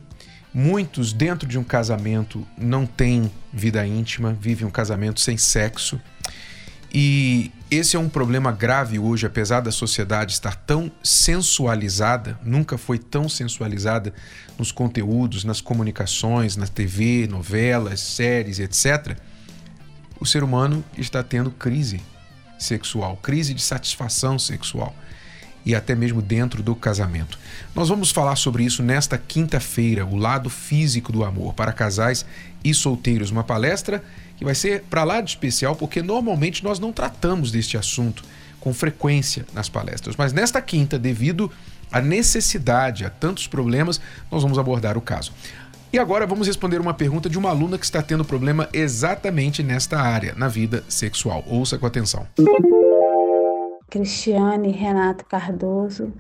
Muitos 0.53 1.13
dentro 1.13 1.47
de 1.47 1.57
um 1.57 1.63
casamento 1.63 2.45
não 2.57 2.85
têm 2.85 3.31
vida 3.51 3.85
íntima, 3.87 4.37
vivem 4.39 4.67
um 4.67 4.71
casamento 4.71 5.19
sem 5.19 5.37
sexo. 5.37 5.99
E 6.93 7.51
esse 7.75 7.95
é 7.95 7.99
um 7.99 8.09
problema 8.09 8.51
grave 8.51 8.99
hoje, 8.99 9.25
apesar 9.25 9.61
da 9.61 9.71
sociedade 9.71 10.33
estar 10.33 10.55
tão 10.55 10.91
sensualizada, 11.01 12.37
nunca 12.43 12.77
foi 12.77 12.99
tão 12.99 13.29
sensualizada 13.29 14.13
nos 14.57 14.71
conteúdos, 14.71 15.43
nas 15.43 15.61
comunicações, 15.61 16.55
na 16.55 16.67
TV, 16.67 17.27
novelas, 17.29 17.99
séries, 17.99 18.59
etc. 18.59 19.17
O 20.19 20.25
ser 20.25 20.43
humano 20.43 20.83
está 20.97 21.23
tendo 21.23 21.51
crise 21.51 22.01
sexual, 22.59 23.17
crise 23.17 23.53
de 23.53 23.61
satisfação 23.61 24.37
sexual 24.37 24.95
e 25.65 25.73
até 25.73 25.95
mesmo 25.95 26.21
dentro 26.21 26.61
do 26.61 26.75
casamento. 26.75 27.39
Nós 27.73 27.89
vamos 27.89 28.11
falar 28.11 28.35
sobre 28.35 28.63
isso 28.63 28.83
nesta 28.83 29.17
quinta-feira, 29.17 30.05
o 30.05 30.15
lado 30.15 30.49
físico 30.49 31.11
do 31.11 31.23
amor 31.23 31.53
para 31.53 31.71
casais 31.71 32.25
e 32.63 32.73
solteiros, 32.73 33.31
uma 33.31 33.43
palestra 33.43 34.03
vai 34.43 34.55
ser 34.55 34.83
para 34.89 35.03
lá 35.03 35.21
de 35.21 35.31
especial, 35.31 35.75
porque 35.75 36.01
normalmente 36.01 36.63
nós 36.63 36.79
não 36.79 36.91
tratamos 36.91 37.51
deste 37.51 37.77
assunto 37.77 38.23
com 38.59 38.73
frequência 38.73 39.45
nas 39.53 39.67
palestras. 39.67 40.15
Mas 40.15 40.31
nesta 40.31 40.61
quinta, 40.61 40.97
devido 40.97 41.51
à 41.91 42.01
necessidade, 42.01 43.05
a 43.05 43.09
tantos 43.09 43.45
problemas, 43.47 43.99
nós 44.31 44.41
vamos 44.41 44.57
abordar 44.57 44.97
o 44.97 45.01
caso. 45.01 45.33
E 45.91 45.99
agora 45.99 46.25
vamos 46.25 46.47
responder 46.47 46.81
uma 46.81 46.93
pergunta 46.93 47.29
de 47.29 47.37
uma 47.37 47.49
aluna 47.49 47.77
que 47.77 47.85
está 47.85 48.01
tendo 48.01 48.25
problema 48.25 48.67
exatamente 48.73 49.61
nesta 49.61 49.99
área, 49.99 50.33
na 50.35 50.47
vida 50.47 50.83
sexual. 50.87 51.43
Ouça 51.45 51.77
com 51.77 51.85
atenção. 51.85 52.25
Cristiane 53.91 54.71
Renato 54.71 55.23
Cardoso. 55.25 56.11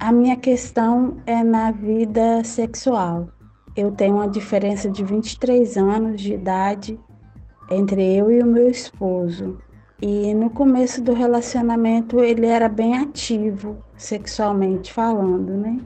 A 0.00 0.10
minha 0.10 0.36
questão 0.36 1.18
é 1.26 1.44
na 1.44 1.70
vida 1.70 2.42
sexual. 2.42 3.28
Eu 3.76 3.92
tenho 3.92 4.16
uma 4.16 4.28
diferença 4.28 4.90
de 4.90 5.04
23 5.04 5.76
anos 5.76 6.20
de 6.20 6.34
idade 6.34 6.98
entre 7.72 8.16
eu 8.16 8.30
e 8.30 8.42
o 8.42 8.46
meu 8.46 8.68
esposo. 8.68 9.58
E 10.00 10.34
no 10.34 10.50
começo 10.50 11.00
do 11.00 11.12
relacionamento 11.12 12.20
ele 12.20 12.46
era 12.46 12.68
bem 12.68 12.98
ativo, 12.98 13.76
sexualmente 13.96 14.92
falando, 14.92 15.52
né? 15.52 15.78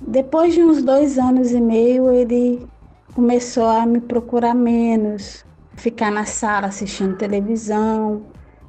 Depois 0.00 0.52
de 0.52 0.62
uns 0.62 0.82
dois 0.82 1.18
anos 1.18 1.50
e 1.50 1.60
meio, 1.60 2.12
ele 2.12 2.66
começou 3.14 3.66
a 3.66 3.86
me 3.86 4.00
procurar 4.00 4.54
menos, 4.54 5.46
ficar 5.76 6.10
na 6.10 6.26
sala 6.26 6.66
assistindo 6.66 7.16
televisão, 7.16 8.22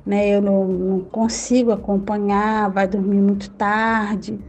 né? 0.06 0.30
Eu 0.30 0.42
não, 0.42 0.66
não 0.66 1.00
consigo 1.02 1.72
acompanhar, 1.72 2.70
vai 2.70 2.88
dormir 2.88 3.20
muito 3.20 3.50
tarde. 3.52 4.40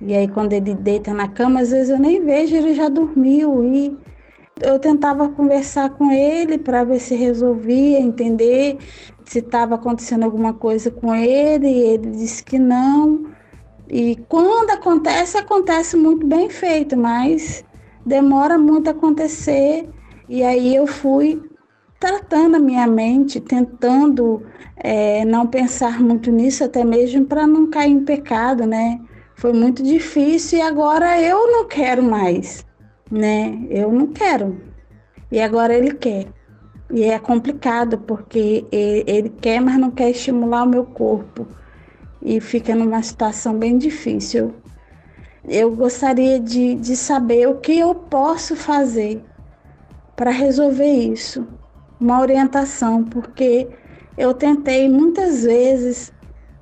E 0.00 0.14
aí 0.14 0.28
quando 0.28 0.52
ele 0.52 0.74
deita 0.74 1.14
na 1.14 1.28
cama, 1.28 1.60
às 1.60 1.70
vezes 1.70 1.88
eu 1.88 1.98
nem 1.98 2.22
vejo, 2.24 2.54
ele 2.54 2.74
já 2.74 2.88
dormiu 2.88 3.64
e 3.64 3.96
eu 4.62 4.78
tentava 4.78 5.28
conversar 5.28 5.90
com 5.90 6.10
ele 6.10 6.58
para 6.58 6.84
ver 6.84 7.00
se 7.00 7.14
resolvia, 7.14 7.98
entender 7.98 8.78
se 9.24 9.40
estava 9.40 9.74
acontecendo 9.74 10.24
alguma 10.24 10.54
coisa 10.54 10.90
com 10.90 11.14
ele, 11.14 11.68
e 11.68 11.80
ele 11.80 12.10
disse 12.10 12.42
que 12.42 12.58
não. 12.58 13.26
E 13.88 14.16
quando 14.28 14.70
acontece, 14.70 15.38
acontece 15.38 15.96
muito 15.96 16.26
bem 16.26 16.48
feito, 16.50 16.96
mas 16.96 17.64
demora 18.04 18.58
muito 18.58 18.88
a 18.88 18.92
acontecer. 18.92 19.88
E 20.28 20.42
aí 20.42 20.74
eu 20.74 20.86
fui 20.86 21.42
tratando 21.98 22.56
a 22.56 22.60
minha 22.60 22.86
mente, 22.86 23.40
tentando 23.40 24.42
é, 24.76 25.24
não 25.24 25.46
pensar 25.46 26.00
muito 26.00 26.30
nisso, 26.30 26.64
até 26.64 26.84
mesmo 26.84 27.24
para 27.24 27.46
não 27.46 27.68
cair 27.68 27.92
em 27.92 28.04
pecado, 28.04 28.66
né? 28.66 29.00
Foi 29.34 29.52
muito 29.52 29.82
difícil 29.82 30.58
e 30.58 30.62
agora 30.62 31.20
eu 31.20 31.50
não 31.50 31.66
quero 31.66 32.02
mais, 32.02 32.64
né? 33.10 33.66
Eu 33.70 33.92
não 33.92 34.08
quero. 34.08 34.60
E 35.30 35.40
agora 35.40 35.74
ele 35.74 35.92
quer. 35.92 36.26
E 36.90 37.04
é 37.04 37.18
complicado 37.18 37.98
porque 37.98 38.64
ele 38.72 39.28
quer, 39.28 39.60
mas 39.60 39.78
não 39.78 39.90
quer 39.90 40.10
estimular 40.10 40.64
o 40.64 40.68
meu 40.68 40.84
corpo. 40.84 41.46
E 42.22 42.40
fica 42.40 42.74
numa 42.74 43.02
situação 43.02 43.58
bem 43.58 43.76
difícil. 43.76 44.54
Eu 45.46 45.74
gostaria 45.74 46.40
de, 46.40 46.74
de 46.74 46.96
saber 46.96 47.48
o 47.48 47.56
que 47.56 47.78
eu 47.78 47.94
posso 47.94 48.56
fazer 48.56 49.22
para 50.16 50.30
resolver 50.30 50.90
isso. 50.90 51.46
Uma 52.00 52.20
orientação, 52.20 53.04
porque 53.04 53.68
eu 54.16 54.34
tentei 54.34 54.88
muitas 54.88 55.44
vezes 55.44 56.12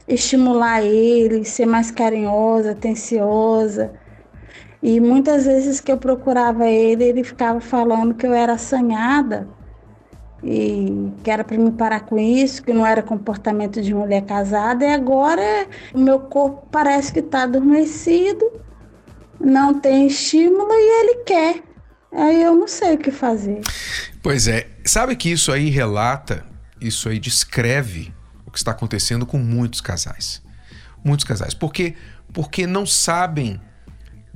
estimular 0.07 0.83
ele, 0.83 1.45
ser 1.45 1.67
mais 1.67 1.91
carinhosa, 1.91 2.73
atenciosa. 2.73 3.93
E 4.87 5.01
muitas 5.01 5.47
vezes 5.47 5.81
que 5.81 5.91
eu 5.91 5.99
procurava 5.99 6.69
ele, 6.69 7.03
ele 7.03 7.25
ficava 7.25 7.61
falando 7.61 8.15
que 8.15 8.25
eu 8.25 8.33
era 8.33 8.53
assanhada 8.53 9.49
e 10.45 11.11
que 11.25 11.29
era 11.29 11.43
para 11.43 11.59
me 11.59 11.73
parar 11.73 12.03
com 12.03 12.17
isso, 12.17 12.63
que 12.63 12.73
não 12.73 12.87
era 12.87 13.03
comportamento 13.03 13.83
de 13.83 13.93
mulher 13.93 14.25
casada. 14.25 14.85
E 14.85 14.95
agora 14.95 15.43
o 15.93 15.99
meu 15.99 16.21
corpo 16.21 16.69
parece 16.71 17.13
que 17.13 17.19
está 17.19 17.43
adormecido, 17.43 18.49
não 19.41 19.81
tem 19.81 20.07
estímulo 20.07 20.71
e 20.71 21.01
ele 21.01 21.25
quer. 21.25 21.65
Aí 22.13 22.41
eu 22.41 22.55
não 22.55 22.69
sei 22.69 22.95
o 22.95 22.99
que 22.99 23.11
fazer. 23.11 23.63
Pois 24.23 24.47
é, 24.47 24.69
sabe 24.85 25.17
que 25.17 25.33
isso 25.33 25.51
aí 25.51 25.69
relata, 25.69 26.45
isso 26.81 27.09
aí 27.09 27.19
descreve 27.19 28.15
o 28.47 28.53
que 28.53 28.59
está 28.59 28.71
acontecendo 28.71 29.27
com 29.27 29.39
muitos 29.39 29.81
casais. 29.81 30.41
Muitos 31.05 31.25
casais. 31.25 31.55
Porque, 31.55 31.97
porque 32.33 32.69
não 32.69 32.87
sabem 32.87 33.61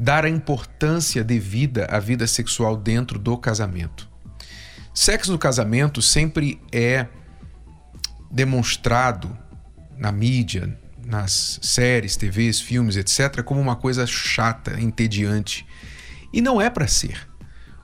dar 0.00 0.25
a 0.25 0.30
importância 0.30 1.23
devida 1.23 1.85
à 1.90 1.99
vida 1.99 2.26
sexual 2.26 2.75
dentro 2.75 3.19
do 3.19 3.36
casamento. 3.36 4.08
Sexo 4.95 5.30
no 5.30 5.39
casamento 5.39 6.00
sempre 6.00 6.58
é 6.73 7.06
demonstrado 8.30 9.36
na 9.99 10.10
mídia, 10.10 10.75
nas 11.04 11.60
séries, 11.60 12.17
TVs, 12.17 12.63
filmes, 12.63 12.97
etc., 12.97 13.43
como 13.43 13.60
uma 13.60 13.76
coisa 13.76 14.06
chata, 14.06 14.80
entediante. 14.80 15.67
E 16.32 16.41
não 16.41 16.63
é 16.63 16.71
para 16.71 16.86
ser. 16.86 17.28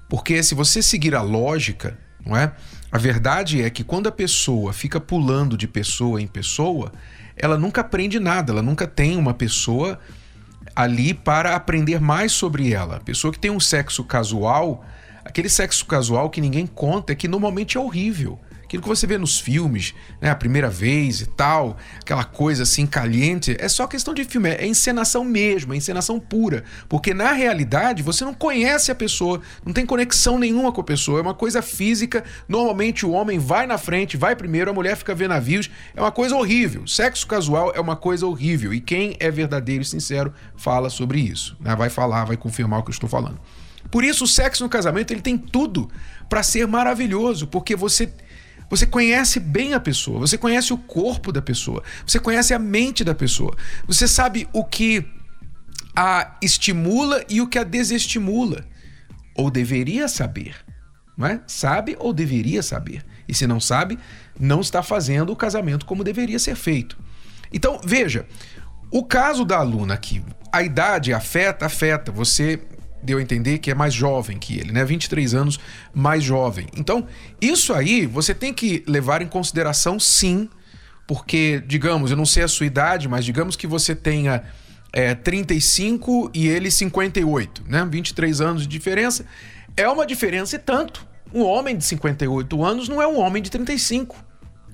Porque 0.09 0.42
se 0.42 0.55
você 0.55 0.81
seguir 0.81 1.14
a 1.14 1.20
lógica, 1.20 1.98
não 2.24 2.35
é? 2.35 2.50
A 2.90 2.96
verdade 2.96 3.61
é 3.61 3.68
que 3.68 3.85
quando 3.85 4.07
a 4.07 4.12
pessoa 4.12 4.72
fica 4.72 4.98
pulando 4.98 5.55
de 5.55 5.68
pessoa 5.68 6.22
em 6.22 6.26
pessoa, 6.26 6.92
ela 7.37 7.59
nunca 7.59 7.83
aprende 7.83 8.18
nada, 8.18 8.52
ela 8.52 8.62
nunca 8.62 8.87
tem 8.87 9.18
uma 9.18 9.35
pessoa 9.35 9.98
ali 10.77 11.15
para 11.15 11.57
aprender 11.57 11.99
mais 11.99 12.33
sobre 12.33 12.75
ela. 12.75 13.01
Pessoa 13.01 13.33
que 13.33 13.39
tem 13.39 13.51
um 13.51 13.59
sexo 13.59 14.05
casual, 14.05 14.85
aquele 15.25 15.49
sexo 15.49 15.87
casual 15.87 16.29
que 16.29 16.41
ninguém 16.41 16.67
conta, 16.67 17.15
é 17.15 17.17
que 17.17 17.27
normalmente 17.27 17.79
é 17.79 17.81
horrível. 17.81 18.39
Aquilo 18.66 18.83
que 18.83 18.88
você 18.88 19.07
vê 19.07 19.16
nos 19.16 19.38
filmes, 19.38 19.94
né, 20.20 20.29
a 20.29 20.35
primeira 20.35 20.68
vez 20.68 21.20
e 21.20 21.26
tal, 21.26 21.76
aquela 22.00 22.24
coisa 22.24 22.64
assim 22.64 22.85
caliente, 22.85 23.57
é 23.61 23.68
só 23.68 23.87
questão 23.87 24.12
de 24.12 24.24
filme, 24.24 24.50
é 24.50 24.66
encenação 24.66 25.24
mesmo, 25.24 25.72
é 25.72 25.76
encenação 25.76 26.18
pura. 26.18 26.64
Porque 26.88 27.14
na 27.14 27.31
realidade 27.31 28.02
você 28.02 28.24
não 28.24 28.35
conhece 28.35 28.90
a 28.90 28.94
pessoa, 28.94 29.40
não 29.64 29.72
tem 29.72 29.87
conexão 29.87 30.37
nenhuma 30.37 30.72
com 30.72 30.81
a 30.81 30.85
pessoa, 30.85 31.20
é 31.20 31.22
uma 31.22 31.33
coisa 31.33 31.62
física. 31.62 32.24
Normalmente 32.48 33.07
o 33.07 33.12
homem 33.12 33.38
vai 33.38 33.68
na 33.68 33.79
frente, 33.79 34.16
vai 34.16 34.35
primeiro, 34.35 34.68
a 34.68 34.74
mulher 34.74 34.96
fica 34.96 35.14
vendo 35.14 35.31
navios, 35.31 35.70
é 35.94 36.00
uma 36.00 36.11
coisa 36.11 36.35
horrível. 36.35 36.88
Sexo 36.88 37.24
casual 37.24 37.72
é 37.72 37.79
uma 37.79 37.94
coisa 37.94 38.26
horrível 38.26 38.74
e 38.74 38.81
quem 38.81 39.16
é 39.20 39.31
verdadeiro 39.31 39.83
e 39.83 39.87
sincero 39.87 40.35
fala 40.57 40.90
sobre 40.90 41.20
isso, 41.20 41.57
né? 41.61 41.76
vai 41.76 41.88
falar, 41.88 42.24
vai 42.24 42.37
confirmar 42.37 42.81
o 42.81 42.83
que 42.83 42.90
eu 42.90 42.94
estou 42.94 43.09
falando. 43.09 43.38
Por 43.90 44.02
isso 44.02 44.24
o 44.24 44.26
sexo 44.26 44.64
no 44.64 44.68
casamento 44.68 45.12
ele 45.12 45.20
tem 45.20 45.38
tudo 45.38 45.88
para 46.29 46.42
ser 46.42 46.66
maravilhoso, 46.66 47.46
porque 47.46 47.76
você 47.76 48.12
você 48.68 48.87
conhece 48.87 49.38
bem 49.38 49.74
a 49.74 49.81
pessoa, 49.81 50.18
você 50.18 50.37
conhece 50.37 50.72
o 50.72 50.79
corpo 50.79 51.31
da 51.33 51.40
pessoa, 51.40 51.83
você 52.07 52.18
conhece 52.18 52.52
a 52.52 52.59
mente 52.59 53.05
da 53.05 53.14
pessoa, 53.14 53.57
você 53.87 54.09
sabe 54.09 54.48
o 54.52 54.64
que 54.64 55.05
a 55.94 56.37
estimula 56.42 57.24
e 57.29 57.40
o 57.40 57.46
que 57.46 57.59
a 57.59 57.64
desestimula. 57.64 58.64
Ou 59.35 59.50
deveria 59.50 60.09
saber, 60.09 60.57
não 61.16 61.26
é? 61.26 61.40
Sabe 61.46 61.96
ou 61.98 62.12
deveria 62.12 62.62
saber. 62.62 63.05
E 63.29 63.35
se 63.35 63.46
não 63.46 63.61
sabe, 63.61 63.98
não 64.38 64.61
está 64.61 64.83
fazendo 64.83 65.33
o 65.33 65.37
casamento 65.37 65.87
como 65.87 66.05
deveria 66.05 66.38
ser 66.38 66.55
feito. 66.55 66.98
Então, 67.52 67.81
veja, 67.85 68.26
o 68.90 69.05
caso 69.05 69.44
da 69.44 69.59
aluna 69.59 69.94
aqui, 69.94 70.22
a 70.52 70.62
idade 70.62 71.12
afeta, 71.12 71.66
afeta. 71.66 72.12
Você 72.12 72.61
deu 73.07 73.19
a 73.19 73.23
entender 73.23 73.59
que 73.59 73.71
é 73.71 73.75
mais 73.75 73.95
jovem 73.95 74.38
que 74.38 74.59
ele, 74.59 74.73
né? 74.73 74.85
23 74.85 75.35
anos 75.35 75.59
mais 75.95 76.23
jovem. 76.23 76.66
Então, 76.77 77.07
isso 77.40 77.73
aí 77.73 78.05
você 78.05 78.35
tem 78.35 78.53
que 78.53 78.83
levar 78.87 79.23
em 79.23 79.27
consideração 79.27 79.99
sim, 79.99 80.49
porque, 81.07 81.62
digamos, 81.66 82.11
eu 82.11 82.16
não 82.16 82.27
sei 82.27 82.42
a 82.42 82.49
sua 82.49 82.66
idade, 82.66 83.09
mas 83.09 83.25
digamos 83.25 83.55
que 83.55 83.66
você 83.66 83.95
tenha 83.95 84.42
é, 84.92 85.14
35 85.14 86.31
e 86.35 86.49
ele 86.49 86.71
58, 86.71 87.64
né? 87.69 87.87
23 87.88 88.40
anos 88.40 88.62
de 88.62 88.69
diferença. 88.69 89.25
É 89.77 89.88
uma 89.88 90.05
diferença 90.05 90.57
e 90.57 90.59
tanto. 90.59 91.07
Um 91.33 91.42
homem 91.42 91.77
de 91.77 91.85
58 91.85 92.64
anos 92.64 92.88
não 92.88 93.01
é 93.01 93.07
um 93.07 93.19
homem 93.19 93.42
de 93.42 93.51
35. 93.51 94.26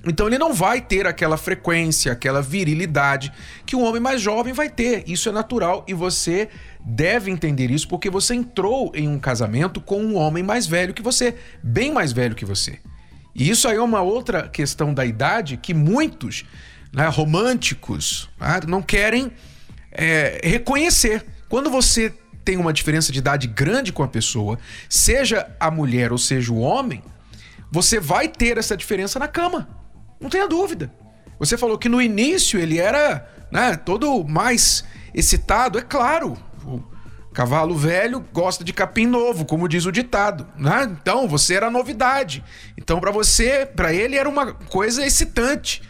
Então 0.05 0.27
ele 0.27 0.37
não 0.37 0.53
vai 0.53 0.81
ter 0.81 1.07
aquela 1.07 1.37
frequência, 1.37 2.11
aquela 2.11 2.41
virilidade 2.41 3.31
que 3.65 3.75
um 3.75 3.83
homem 3.83 4.01
mais 4.01 4.21
jovem 4.21 4.51
vai 4.51 4.69
ter. 4.69 5.03
Isso 5.07 5.29
é 5.29 5.31
natural 5.31 5.85
e 5.87 5.93
você 5.93 6.49
deve 6.81 7.31
entender 7.31 7.71
isso 7.71 7.87
porque 7.87 8.09
você 8.09 8.35
entrou 8.35 8.91
em 8.93 9.07
um 9.07 9.17
casamento 9.17 9.79
com 9.79 10.03
um 10.03 10.15
homem 10.15 10.43
mais 10.43 10.67
velho 10.67 10.93
que 10.93 11.01
você, 11.01 11.35
bem 11.63 11.93
mais 11.93 12.11
velho 12.11 12.35
que 12.35 12.43
você. 12.43 12.79
E 13.33 13.49
isso 13.49 13.67
aí 13.67 13.77
é 13.77 13.81
uma 13.81 14.01
outra 14.01 14.49
questão 14.49 14.93
da 14.93 15.05
idade 15.05 15.57
que 15.57 15.73
muitos 15.73 16.45
né, 16.91 17.07
românticos 17.07 18.29
né, 18.39 18.59
não 18.67 18.81
querem 18.81 19.31
é, 19.89 20.41
reconhecer. 20.43 21.25
Quando 21.47 21.69
você 21.69 22.13
tem 22.43 22.57
uma 22.57 22.73
diferença 22.73 23.11
de 23.11 23.19
idade 23.19 23.47
grande 23.47 23.93
com 23.93 24.03
a 24.03 24.07
pessoa, 24.07 24.59
seja 24.89 25.49
a 25.59 25.71
mulher 25.71 26.11
ou 26.11 26.17
seja 26.17 26.51
o 26.51 26.59
homem, 26.59 27.01
você 27.71 27.99
vai 27.99 28.27
ter 28.27 28.57
essa 28.57 28.75
diferença 28.75 29.17
na 29.17 29.27
cama. 29.27 29.82
Não 30.23 30.29
tenha 30.29 30.47
dúvida. 30.47 30.89
Você 31.37 31.57
falou 31.57 31.77
que 31.77 31.89
no 31.89 32.01
início 32.01 32.57
ele 32.57 32.79
era 32.79 33.27
né, 33.51 33.75
todo 33.75 34.23
mais 34.23 34.85
excitado, 35.13 35.77
é 35.77 35.81
claro. 35.81 36.37
O 36.65 36.81
cavalo 37.33 37.75
velho 37.75 38.25
gosta 38.31 38.63
de 38.63 38.71
capim 38.71 39.05
novo, 39.05 39.43
como 39.43 39.67
diz 39.67 39.85
o 39.85 39.91
ditado, 39.91 40.47
né? 40.57 40.87
Então 41.01 41.27
você 41.27 41.55
era 41.55 41.69
novidade. 41.69 42.41
Então 42.77 43.01
para 43.01 43.11
você, 43.11 43.65
para 43.65 43.93
ele 43.93 44.15
era 44.15 44.29
uma 44.29 44.53
coisa 44.53 45.05
excitante. 45.05 45.81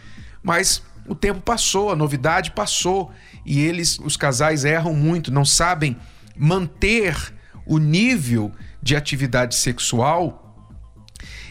Mas 0.42 0.82
o 1.06 1.14
tempo 1.14 1.40
passou, 1.40 1.92
a 1.92 1.96
novidade 1.96 2.50
passou 2.50 3.12
e 3.46 3.60
eles, 3.60 4.00
os 4.00 4.16
casais 4.16 4.64
erram 4.64 4.94
muito, 4.94 5.30
não 5.30 5.44
sabem 5.44 5.96
manter 6.36 7.32
o 7.64 7.78
nível 7.78 8.50
de 8.82 8.96
atividade 8.96 9.54
sexual 9.54 10.44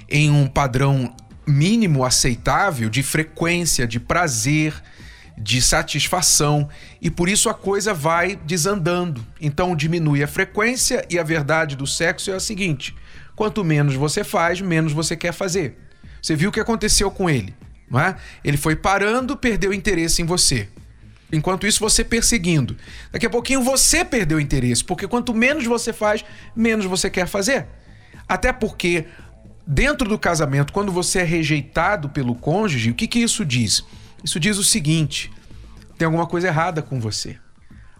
em 0.09 0.29
um 0.29 0.47
padrão 0.47 1.15
mínimo 1.45 2.05
aceitável 2.05 2.89
de 2.89 3.03
frequência, 3.03 3.87
de 3.87 3.99
prazer, 3.99 4.73
de 5.37 5.61
satisfação 5.61 6.69
e 7.01 7.09
por 7.09 7.27
isso 7.27 7.49
a 7.49 7.53
coisa 7.53 7.93
vai 7.93 8.35
desandando. 8.35 9.25
Então 9.41 9.75
diminui 9.75 10.23
a 10.23 10.27
frequência 10.27 11.05
e 11.09 11.17
a 11.17 11.23
verdade 11.23 11.75
do 11.75 11.87
sexo 11.87 12.31
é 12.31 12.35
a 12.35 12.39
seguinte: 12.39 12.95
quanto 13.35 13.63
menos 13.63 13.95
você 13.95 14.23
faz, 14.23 14.61
menos 14.61 14.93
você 14.93 15.15
quer 15.15 15.33
fazer. 15.33 15.77
Você 16.21 16.35
viu 16.35 16.49
o 16.49 16.53
que 16.53 16.59
aconteceu 16.59 17.11
com 17.11 17.29
ele, 17.29 17.53
não 17.89 17.99
é? 17.99 18.15
Ele 18.43 18.57
foi 18.57 18.75
parando, 18.75 19.35
perdeu 19.35 19.73
interesse 19.73 20.21
em 20.21 20.25
você. 20.25 20.69
Enquanto 21.33 21.65
isso, 21.65 21.79
você 21.79 22.03
perseguindo. 22.03 22.77
Daqui 23.11 23.25
a 23.25 23.29
pouquinho 23.29 23.63
você 23.63 24.05
perdeu 24.05 24.39
interesse, 24.39 24.83
porque 24.83 25.07
quanto 25.07 25.33
menos 25.33 25.65
você 25.65 25.91
faz, 25.91 26.23
menos 26.55 26.85
você 26.85 27.09
quer 27.09 27.27
fazer. 27.27 27.65
Até 28.29 28.53
porque, 28.53 29.05
dentro 29.65 30.07
do 30.07 30.19
casamento, 30.19 30.73
quando 30.73 30.91
você 30.91 31.19
é 31.19 31.23
rejeitado 31.23 32.09
pelo 32.09 32.35
cônjuge, 32.35 32.91
o 32.91 32.95
que, 32.95 33.07
que 33.07 33.19
isso 33.19 33.45
diz? 33.45 33.83
Isso 34.23 34.39
diz 34.39 34.57
o 34.57 34.63
seguinte: 34.63 35.31
tem 35.97 36.05
alguma 36.05 36.27
coisa 36.27 36.47
errada 36.47 36.81
com 36.81 36.99
você. 36.99 37.37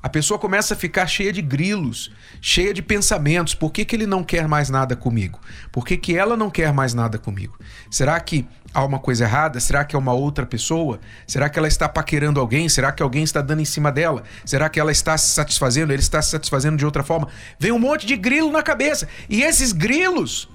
A 0.03 0.09
pessoa 0.09 0.37
começa 0.37 0.73
a 0.73 0.77
ficar 0.77 1.07
cheia 1.07 1.31
de 1.31 1.41
grilos, 1.41 2.11
cheia 2.41 2.73
de 2.73 2.81
pensamentos. 2.81 3.55
Por 3.55 3.71
que, 3.71 3.85
que 3.85 3.95
ele 3.95 4.05
não 4.05 4.21
quer 4.21 4.49
mais 4.49 4.69
nada 4.69 4.97
comigo? 4.97 5.39
Por 5.71 5.85
que, 5.85 5.95
que 5.95 6.17
ela 6.17 6.35
não 6.35 6.49
quer 6.49 6.73
mais 6.73 6.93
nada 6.93 7.17
comigo? 7.17 7.57
Será 7.89 8.19
que 8.19 8.45
há 8.73 8.83
uma 8.83 8.99
coisa 8.99 9.23
errada? 9.23 9.61
Será 9.61 9.85
que 9.85 9.95
é 9.95 9.99
uma 9.99 10.11
outra 10.11 10.45
pessoa? 10.45 10.99
Será 11.25 11.47
que 11.47 11.57
ela 11.57 11.69
está 11.69 11.87
paquerando 11.87 12.41
alguém? 12.41 12.67
Será 12.67 12.91
que 12.91 13.01
alguém 13.01 13.23
está 13.23 13.41
dando 13.41 13.61
em 13.61 13.65
cima 13.65 13.93
dela? 13.93 14.23
Será 14.43 14.67
que 14.67 14.77
ela 14.77 14.91
está 14.91 15.17
se 15.17 15.29
satisfazendo? 15.29 15.93
Ele 15.93 16.01
está 16.01 16.21
se 16.21 16.31
satisfazendo 16.31 16.75
de 16.75 16.85
outra 16.85 17.01
forma? 17.01 17.29
Vem 17.57 17.71
um 17.71 17.79
monte 17.79 18.05
de 18.05 18.17
grilo 18.17 18.51
na 18.51 18.61
cabeça. 18.61 19.07
E 19.29 19.41
esses 19.41 19.71
grilos, 19.71 20.49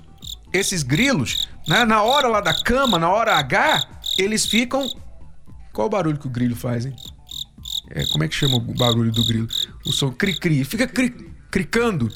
esses 0.52 0.82
grilos, 0.82 1.48
né, 1.66 1.84
na 1.84 2.02
hora 2.02 2.28
lá 2.28 2.40
da 2.40 2.54
cama, 2.54 2.98
na 2.98 3.10
hora 3.10 3.36
H, 3.36 3.88
eles 4.18 4.46
ficam. 4.46 4.88
Qual 5.72 5.86
o 5.86 5.90
barulho 5.90 6.18
que 6.18 6.26
o 6.26 6.30
grilho 6.30 6.56
faz, 6.56 6.86
hein? 6.86 6.96
É, 7.90 8.04
como 8.06 8.24
é 8.24 8.28
que 8.28 8.34
chama 8.34 8.56
o 8.56 8.60
barulho 8.60 9.12
do 9.12 9.24
grilo? 9.26 9.48
O 9.86 9.92
som 9.92 10.10
cri-cri. 10.10 10.64
Fica 10.64 10.86
cri, 10.86 11.10
cricando. 11.50 12.08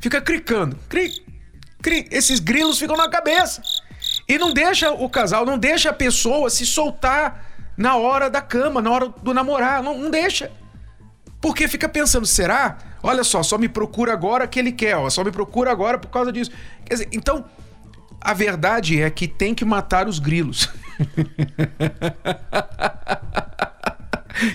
Fica 0.00 0.20
cricando. 0.20 0.76
Cri, 0.88 1.24
cri. 1.80 2.06
Esses 2.10 2.38
grilos 2.38 2.78
ficam 2.78 2.96
na 2.96 3.08
cabeça. 3.08 3.62
E 4.28 4.38
não 4.38 4.52
deixa 4.52 4.90
o 4.90 5.08
casal, 5.08 5.46
não 5.46 5.58
deixa 5.58 5.90
a 5.90 5.92
pessoa 5.92 6.50
se 6.50 6.66
soltar 6.66 7.44
na 7.76 7.96
hora 7.96 8.28
da 8.28 8.40
cama, 8.40 8.82
na 8.82 8.90
hora 8.90 9.08
do 9.08 9.32
namorar. 9.32 9.82
Não, 9.82 9.98
não 9.98 10.10
deixa. 10.10 10.50
Porque 11.40 11.68
fica 11.68 11.88
pensando, 11.88 12.26
será? 12.26 12.78
Olha 13.02 13.22
só, 13.22 13.42
só 13.42 13.56
me 13.56 13.68
procura 13.68 14.12
agora 14.12 14.48
que 14.48 14.58
ele 14.58 14.72
quer, 14.72 14.96
ó, 14.96 15.08
só 15.10 15.22
me 15.22 15.30
procura 15.30 15.70
agora 15.70 15.98
por 15.98 16.08
causa 16.08 16.32
disso. 16.32 16.50
Quer 16.84 16.94
dizer, 16.94 17.08
então, 17.12 17.44
a 18.26 18.34
verdade 18.34 19.00
é 19.00 19.08
que 19.08 19.28
tem 19.28 19.54
que 19.54 19.64
matar 19.64 20.08
os 20.08 20.18
grilos. 20.18 20.68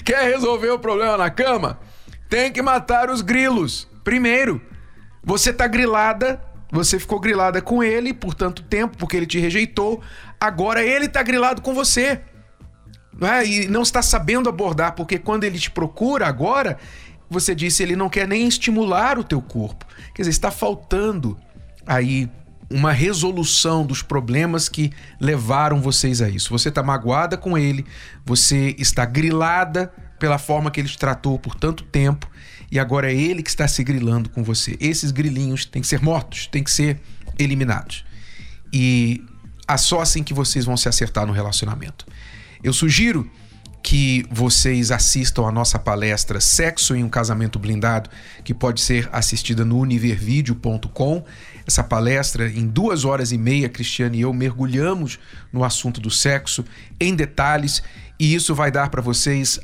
Quer 0.03 0.25
resolver 0.25 0.71
o 0.71 0.77
problema 0.77 1.15
na 1.15 1.29
cama? 1.29 1.79
Tem 2.29 2.51
que 2.51 2.61
matar 2.61 3.09
os 3.09 3.21
grilos. 3.21 3.87
Primeiro, 4.03 4.61
você 5.23 5.53
tá 5.53 5.67
grilada, 5.67 6.43
você 6.69 6.99
ficou 6.99 7.17
grilada 7.17 7.61
com 7.61 7.81
ele 7.81 8.13
por 8.13 8.33
tanto 8.33 8.61
tempo 8.61 8.97
porque 8.97 9.15
ele 9.15 9.25
te 9.25 9.39
rejeitou. 9.39 10.01
Agora 10.37 10.83
ele 10.83 11.07
tá 11.07 11.23
grilado 11.23 11.61
com 11.61 11.73
você. 11.73 12.19
Não 13.17 13.25
é? 13.25 13.45
E 13.45 13.67
não 13.69 13.83
está 13.83 14.01
sabendo 14.01 14.49
abordar, 14.49 14.95
porque 14.95 15.17
quando 15.17 15.45
ele 15.45 15.57
te 15.57 15.71
procura 15.71 16.27
agora, 16.27 16.77
você 17.29 17.55
disse 17.55 17.81
ele 17.83 17.95
não 17.95 18.09
quer 18.09 18.27
nem 18.27 18.45
estimular 18.49 19.17
o 19.17 19.23
teu 19.23 19.41
corpo. 19.41 19.85
Quer 20.13 20.23
dizer, 20.23 20.31
está 20.31 20.51
faltando 20.51 21.39
aí 21.87 22.29
uma 22.71 22.91
resolução 22.91 23.85
dos 23.85 24.01
problemas 24.01 24.69
que 24.69 24.91
levaram 25.19 25.81
vocês 25.81 26.21
a 26.21 26.29
isso. 26.29 26.49
Você 26.49 26.69
está 26.69 26.81
magoada 26.81 27.37
com 27.37 27.57
ele, 27.57 27.85
você 28.25 28.75
está 28.77 29.05
grilada 29.05 29.91
pela 30.19 30.37
forma 30.37 30.71
que 30.71 30.79
ele 30.79 30.87
te 30.87 30.97
tratou 30.97 31.37
por 31.37 31.55
tanto 31.55 31.83
tempo 31.83 32.29
e 32.71 32.79
agora 32.79 33.11
é 33.11 33.15
ele 33.15 33.43
que 33.43 33.49
está 33.49 33.67
se 33.67 33.83
grilando 33.83 34.29
com 34.29 34.43
você. 34.43 34.77
Esses 34.79 35.11
grilinhos 35.11 35.65
têm 35.65 35.81
que 35.81 35.87
ser 35.87 36.01
mortos, 36.01 36.47
têm 36.47 36.63
que 36.63 36.71
ser 36.71 37.01
eliminados. 37.37 38.05
E 38.71 39.23
é 39.67 39.77
só 39.77 40.01
assim 40.01 40.23
que 40.23 40.33
vocês 40.33 40.65
vão 40.65 40.77
se 40.77 40.87
acertar 40.87 41.25
no 41.25 41.33
relacionamento. 41.33 42.05
Eu 42.63 42.71
sugiro 42.71 43.29
que 43.83 44.25
vocês 44.29 44.91
assistam 44.91 45.47
a 45.47 45.51
nossa 45.51 45.79
palestra 45.79 46.39
Sexo 46.39 46.95
em 46.95 47.03
um 47.03 47.09
Casamento 47.09 47.57
Blindado, 47.57 48.09
que 48.43 48.53
pode 48.53 48.79
ser 48.79 49.09
assistida 49.11 49.65
no 49.65 49.79
univervideo.com. 49.79 51.23
Essa 51.65 51.83
palestra, 51.83 52.49
em 52.49 52.67
duas 52.67 53.05
horas 53.05 53.31
e 53.31 53.37
meia, 53.37 53.69
Cristiane 53.69 54.19
e 54.19 54.21
eu 54.21 54.33
mergulhamos 54.33 55.19
no 55.51 55.63
assunto 55.63 55.99
do 55.99 56.09
sexo 56.09 56.63
em 56.99 57.15
detalhes, 57.15 57.81
e 58.19 58.35
isso 58.35 58.53
vai 58.53 58.71
dar 58.71 58.89
para 58.89 59.01
vocês 59.01 59.59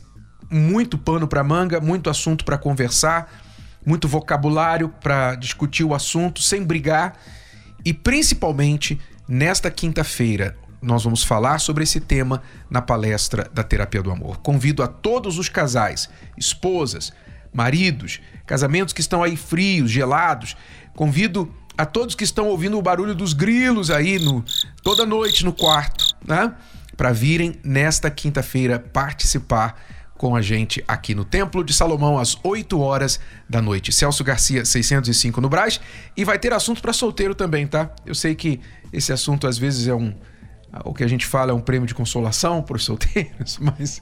muito 0.49 0.97
pano 0.97 1.27
para 1.27 1.43
manga, 1.43 1.80
muito 1.80 2.10
assunto 2.10 2.43
para 2.43 2.58
conversar, 2.58 3.32
muito 3.86 4.08
vocabulário 4.08 4.89
para 4.89 5.36
discutir 5.36 5.84
o 5.84 5.93
assunto 5.93 6.41
sem 6.41 6.63
brigar, 6.63 7.17
e 7.86 7.93
principalmente 7.93 8.99
nesta 9.27 9.69
quinta-feira, 9.69 10.56
nós 10.82 11.04
vamos 11.04 11.24
falar 11.24 11.60
sobre 11.60 11.84
esse 11.84 12.00
tema 12.00 12.42
na 12.70 12.82
palestra 12.82 13.50
da 13.54 13.63
Terapia 13.63 14.02
do 14.02 14.12
Amor. 14.12 14.38
Convido 14.38 14.84
a 14.84 14.88
todos 14.88 15.38
os 15.38 15.50
casais, 15.50 16.10
esposas, 16.38 17.12
maridos, 17.54 18.22
casamentos 18.46 18.94
que 18.94 19.02
estão 19.02 19.24
aí 19.24 19.36
frios, 19.36 19.90
gelados. 19.90 20.56
Convido 20.96 21.54
a 21.78 21.86
todos 21.86 22.16
que 22.16 22.24
estão 22.24 22.48
ouvindo 22.48 22.78
o 22.78 22.82
barulho 22.82 23.13
dos 23.13 23.34
grilos 23.34 23.92
aí 23.92 24.20
no 24.20 24.44
toda 24.82 25.06
noite 25.06 25.46
no 25.46 25.54
quarto, 25.54 26.16
né? 26.26 26.54
Para 26.96 27.12
virem 27.12 27.60
nesta 27.63 28.10
quinta-feira 28.10 28.80
participar 28.80 29.80
com 30.18 30.36
a 30.36 30.42
gente 30.42 30.84
aqui 30.88 31.13
no 31.13 31.24
Templo 31.24 31.63
de 31.63 31.74
Salomão 31.74 32.18
às 32.18 32.38
8 32.44 32.80
horas 32.80 33.20
da 33.48 33.62
noite. 33.62 33.92
Celso 33.92 34.24
Garcia 34.24 34.66
605 34.66 35.40
no 35.40 35.48
Brás 35.48 35.80
e 36.16 36.26
vai 36.26 36.40
ter 36.40 36.52
assunto 36.52 36.82
para 36.82 36.92
solteiro 36.92 37.36
também, 37.36 37.68
tá? 37.68 37.92
Eu 38.06 38.16
sei 38.16 38.34
que 38.34 38.60
esse 38.92 39.13
assunto 39.13 39.46
às 39.46 39.60
vezes 39.60 39.88
é 39.88 39.94
um 39.94 40.13
o 40.84 40.93
que 40.93 41.03
a 41.03 41.08
gente 41.08 41.25
fala 41.25 41.51
é 41.51 41.53
um 41.53 41.60
prêmio 41.60 41.88
de 41.88 41.95
consolação 41.95 42.62
para 42.62 42.75
os 42.75 42.84
solteiros, 42.84 43.58
mas 43.60 44.01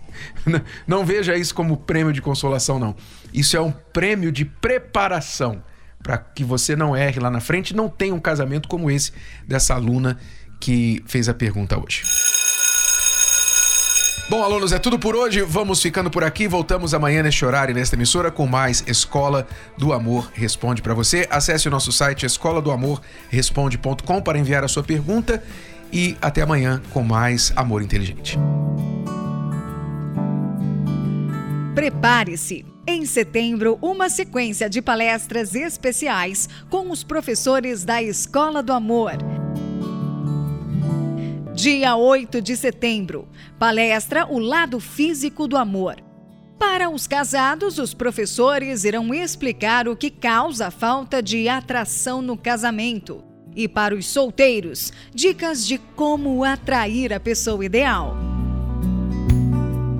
não 0.87 1.05
veja 1.05 1.35
isso 1.35 1.53
como 1.53 1.77
prêmio 1.77 2.11
de 2.11 2.21
consolação, 2.21 2.79
não. 2.79 2.95
Isso 3.33 3.55
é 3.55 3.61
um 3.61 3.71
prêmio 3.71 4.31
de 4.31 4.45
preparação 4.45 5.61
para 6.01 6.17
que 6.17 6.43
você 6.43 6.75
não 6.75 6.95
erre 6.95 7.19
lá 7.19 7.31
na 7.31 7.39
frente 7.39 7.71
e 7.71 7.75
não 7.75 7.89
tenha 7.89 8.13
um 8.13 8.19
casamento 8.19 8.67
como 8.67 8.91
esse 8.91 9.11
dessa 9.47 9.73
aluna 9.73 10.17
que 10.59 11.03
fez 11.05 11.27
a 11.27 11.33
pergunta 11.33 11.77
hoje. 11.77 12.03
Bom, 14.27 14.43
alunos, 14.43 14.71
é 14.71 14.79
tudo 14.79 14.97
por 14.97 15.15
hoje. 15.15 15.41
Vamos 15.43 15.79
ficando 15.79 16.09
por 16.09 16.23
aqui. 16.23 16.47
Voltamos 16.47 16.95
amanhã 16.95 17.21
neste 17.21 17.45
horário 17.45 17.71
e 17.71 17.75
nesta 17.75 17.95
emissora 17.95 18.31
com 18.31 18.47
mais 18.47 18.83
Escola 18.87 19.47
do 19.77 19.93
Amor 19.93 20.31
Responde 20.33 20.81
para 20.81 20.95
você. 20.95 21.27
Acesse 21.29 21.67
o 21.67 21.71
nosso 21.71 21.91
site 21.91 22.25
escola 22.25 22.59
do 22.59 22.71
amor 22.71 23.01
responde.com 23.29 24.21
para 24.21 24.39
enviar 24.39 24.63
a 24.63 24.67
sua 24.67 24.81
pergunta 24.81 25.43
e 25.91 26.15
até 26.21 26.41
amanhã 26.41 26.81
com 26.91 27.03
mais 27.03 27.51
Amor 27.55 27.81
Inteligente. 27.81 28.37
Prepare-se! 31.75 32.65
Em 32.87 33.03
setembro, 33.05 33.79
uma 33.81 34.09
sequência 34.09 34.69
de 34.69 34.79
palestras 34.81 35.55
especiais 35.55 36.47
com 36.69 36.91
os 36.91 37.03
professores 37.03 37.83
da 37.83 38.01
Escola 38.01 38.61
do 38.61 38.71
Amor. 38.71 39.13
Dia 41.53 41.95
8 41.95 42.41
de 42.41 42.55
setembro, 42.55 43.27
palestra 43.57 44.27
O 44.27 44.37
Lado 44.37 44.79
Físico 44.79 45.47
do 45.47 45.57
Amor. 45.57 45.95
Para 46.59 46.89
os 46.89 47.07
casados, 47.07 47.79
os 47.79 47.93
professores 47.93 48.83
irão 48.83 49.13
explicar 49.13 49.87
o 49.87 49.95
que 49.95 50.11
causa 50.11 50.67
a 50.67 50.71
falta 50.71 51.23
de 51.23 51.49
atração 51.49 52.21
no 52.21 52.37
casamento 52.37 53.34
e 53.55 53.67
para 53.67 53.95
os 53.95 54.05
solteiros, 54.05 54.91
dicas 55.13 55.65
de 55.65 55.77
como 55.95 56.43
atrair 56.43 57.13
a 57.13 57.19
pessoa 57.19 57.65
ideal. 57.65 58.15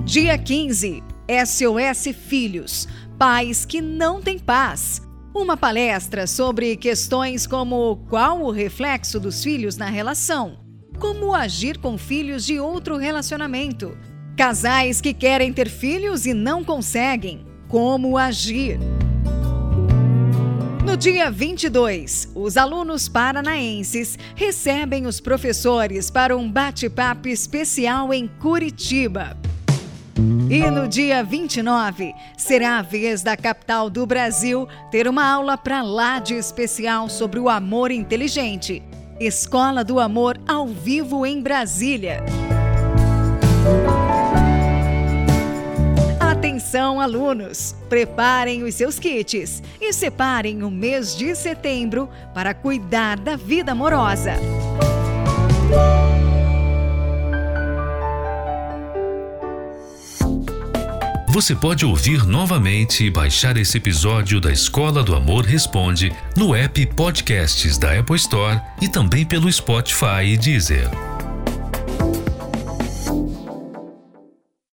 Dia 0.04 0.38
15, 0.38 1.02
SOS 1.44 2.14
Filhos, 2.14 2.86
pais 3.18 3.64
que 3.64 3.80
não 3.80 4.20
têm 4.20 4.38
paz. 4.38 5.02
Uma 5.34 5.56
palestra 5.56 6.26
sobre 6.26 6.76
questões 6.76 7.46
como 7.46 7.96
qual 8.08 8.42
o 8.42 8.50
reflexo 8.50 9.18
dos 9.18 9.42
filhos 9.42 9.76
na 9.76 9.86
relação, 9.86 10.58
como 10.98 11.34
agir 11.34 11.78
com 11.78 11.98
filhos 11.98 12.46
de 12.46 12.58
outro 12.58 12.96
relacionamento, 12.96 13.96
casais 14.36 15.00
que 15.00 15.12
querem 15.12 15.52
ter 15.52 15.68
filhos 15.68 16.24
e 16.24 16.32
não 16.32 16.62
conseguem, 16.62 17.44
como 17.68 18.16
agir. 18.16 18.78
No 20.86 20.96
dia 20.96 21.28
22, 21.32 22.28
os 22.32 22.56
alunos 22.56 23.08
paranaenses 23.08 24.16
recebem 24.36 25.04
os 25.04 25.18
professores 25.18 26.12
para 26.12 26.36
um 26.36 26.48
bate-papo 26.48 27.26
especial 27.26 28.14
em 28.14 28.28
Curitiba. 28.28 29.36
E 30.48 30.70
no 30.70 30.86
dia 30.86 31.24
29, 31.24 32.14
será 32.38 32.78
a 32.78 32.82
vez 32.82 33.20
da 33.20 33.36
capital 33.36 33.90
do 33.90 34.06
Brasil 34.06 34.68
ter 34.88 35.08
uma 35.08 35.28
aula 35.28 35.58
para 35.58 35.82
lá 35.82 36.20
de 36.20 36.34
especial 36.34 37.08
sobre 37.08 37.40
o 37.40 37.48
amor 37.48 37.90
inteligente. 37.90 38.80
Escola 39.18 39.82
do 39.82 39.98
Amor 39.98 40.38
ao 40.46 40.68
vivo 40.68 41.26
em 41.26 41.42
Brasília. 41.42 42.24
Atenção, 46.56 46.98
alunos! 46.98 47.76
Preparem 47.86 48.62
os 48.62 48.74
seus 48.74 48.98
kits 48.98 49.62
e 49.78 49.92
separem 49.92 50.62
o 50.62 50.70
mês 50.70 51.14
de 51.14 51.34
setembro 51.34 52.08
para 52.32 52.54
cuidar 52.54 53.20
da 53.20 53.36
vida 53.36 53.72
amorosa. 53.72 54.32
Você 61.28 61.54
pode 61.54 61.84
ouvir 61.84 62.26
novamente 62.26 63.04
e 63.04 63.10
baixar 63.10 63.58
esse 63.58 63.76
episódio 63.76 64.40
da 64.40 64.50
Escola 64.50 65.02
do 65.02 65.14
Amor 65.14 65.44
Responde 65.44 66.10
no 66.34 66.54
app 66.54 66.86
Podcasts 66.86 67.76
da 67.76 67.98
Apple 67.98 68.16
Store 68.16 68.58
e 68.80 68.88
também 68.88 69.26
pelo 69.26 69.52
Spotify 69.52 70.24
e 70.24 70.38
Deezer. 70.38 70.88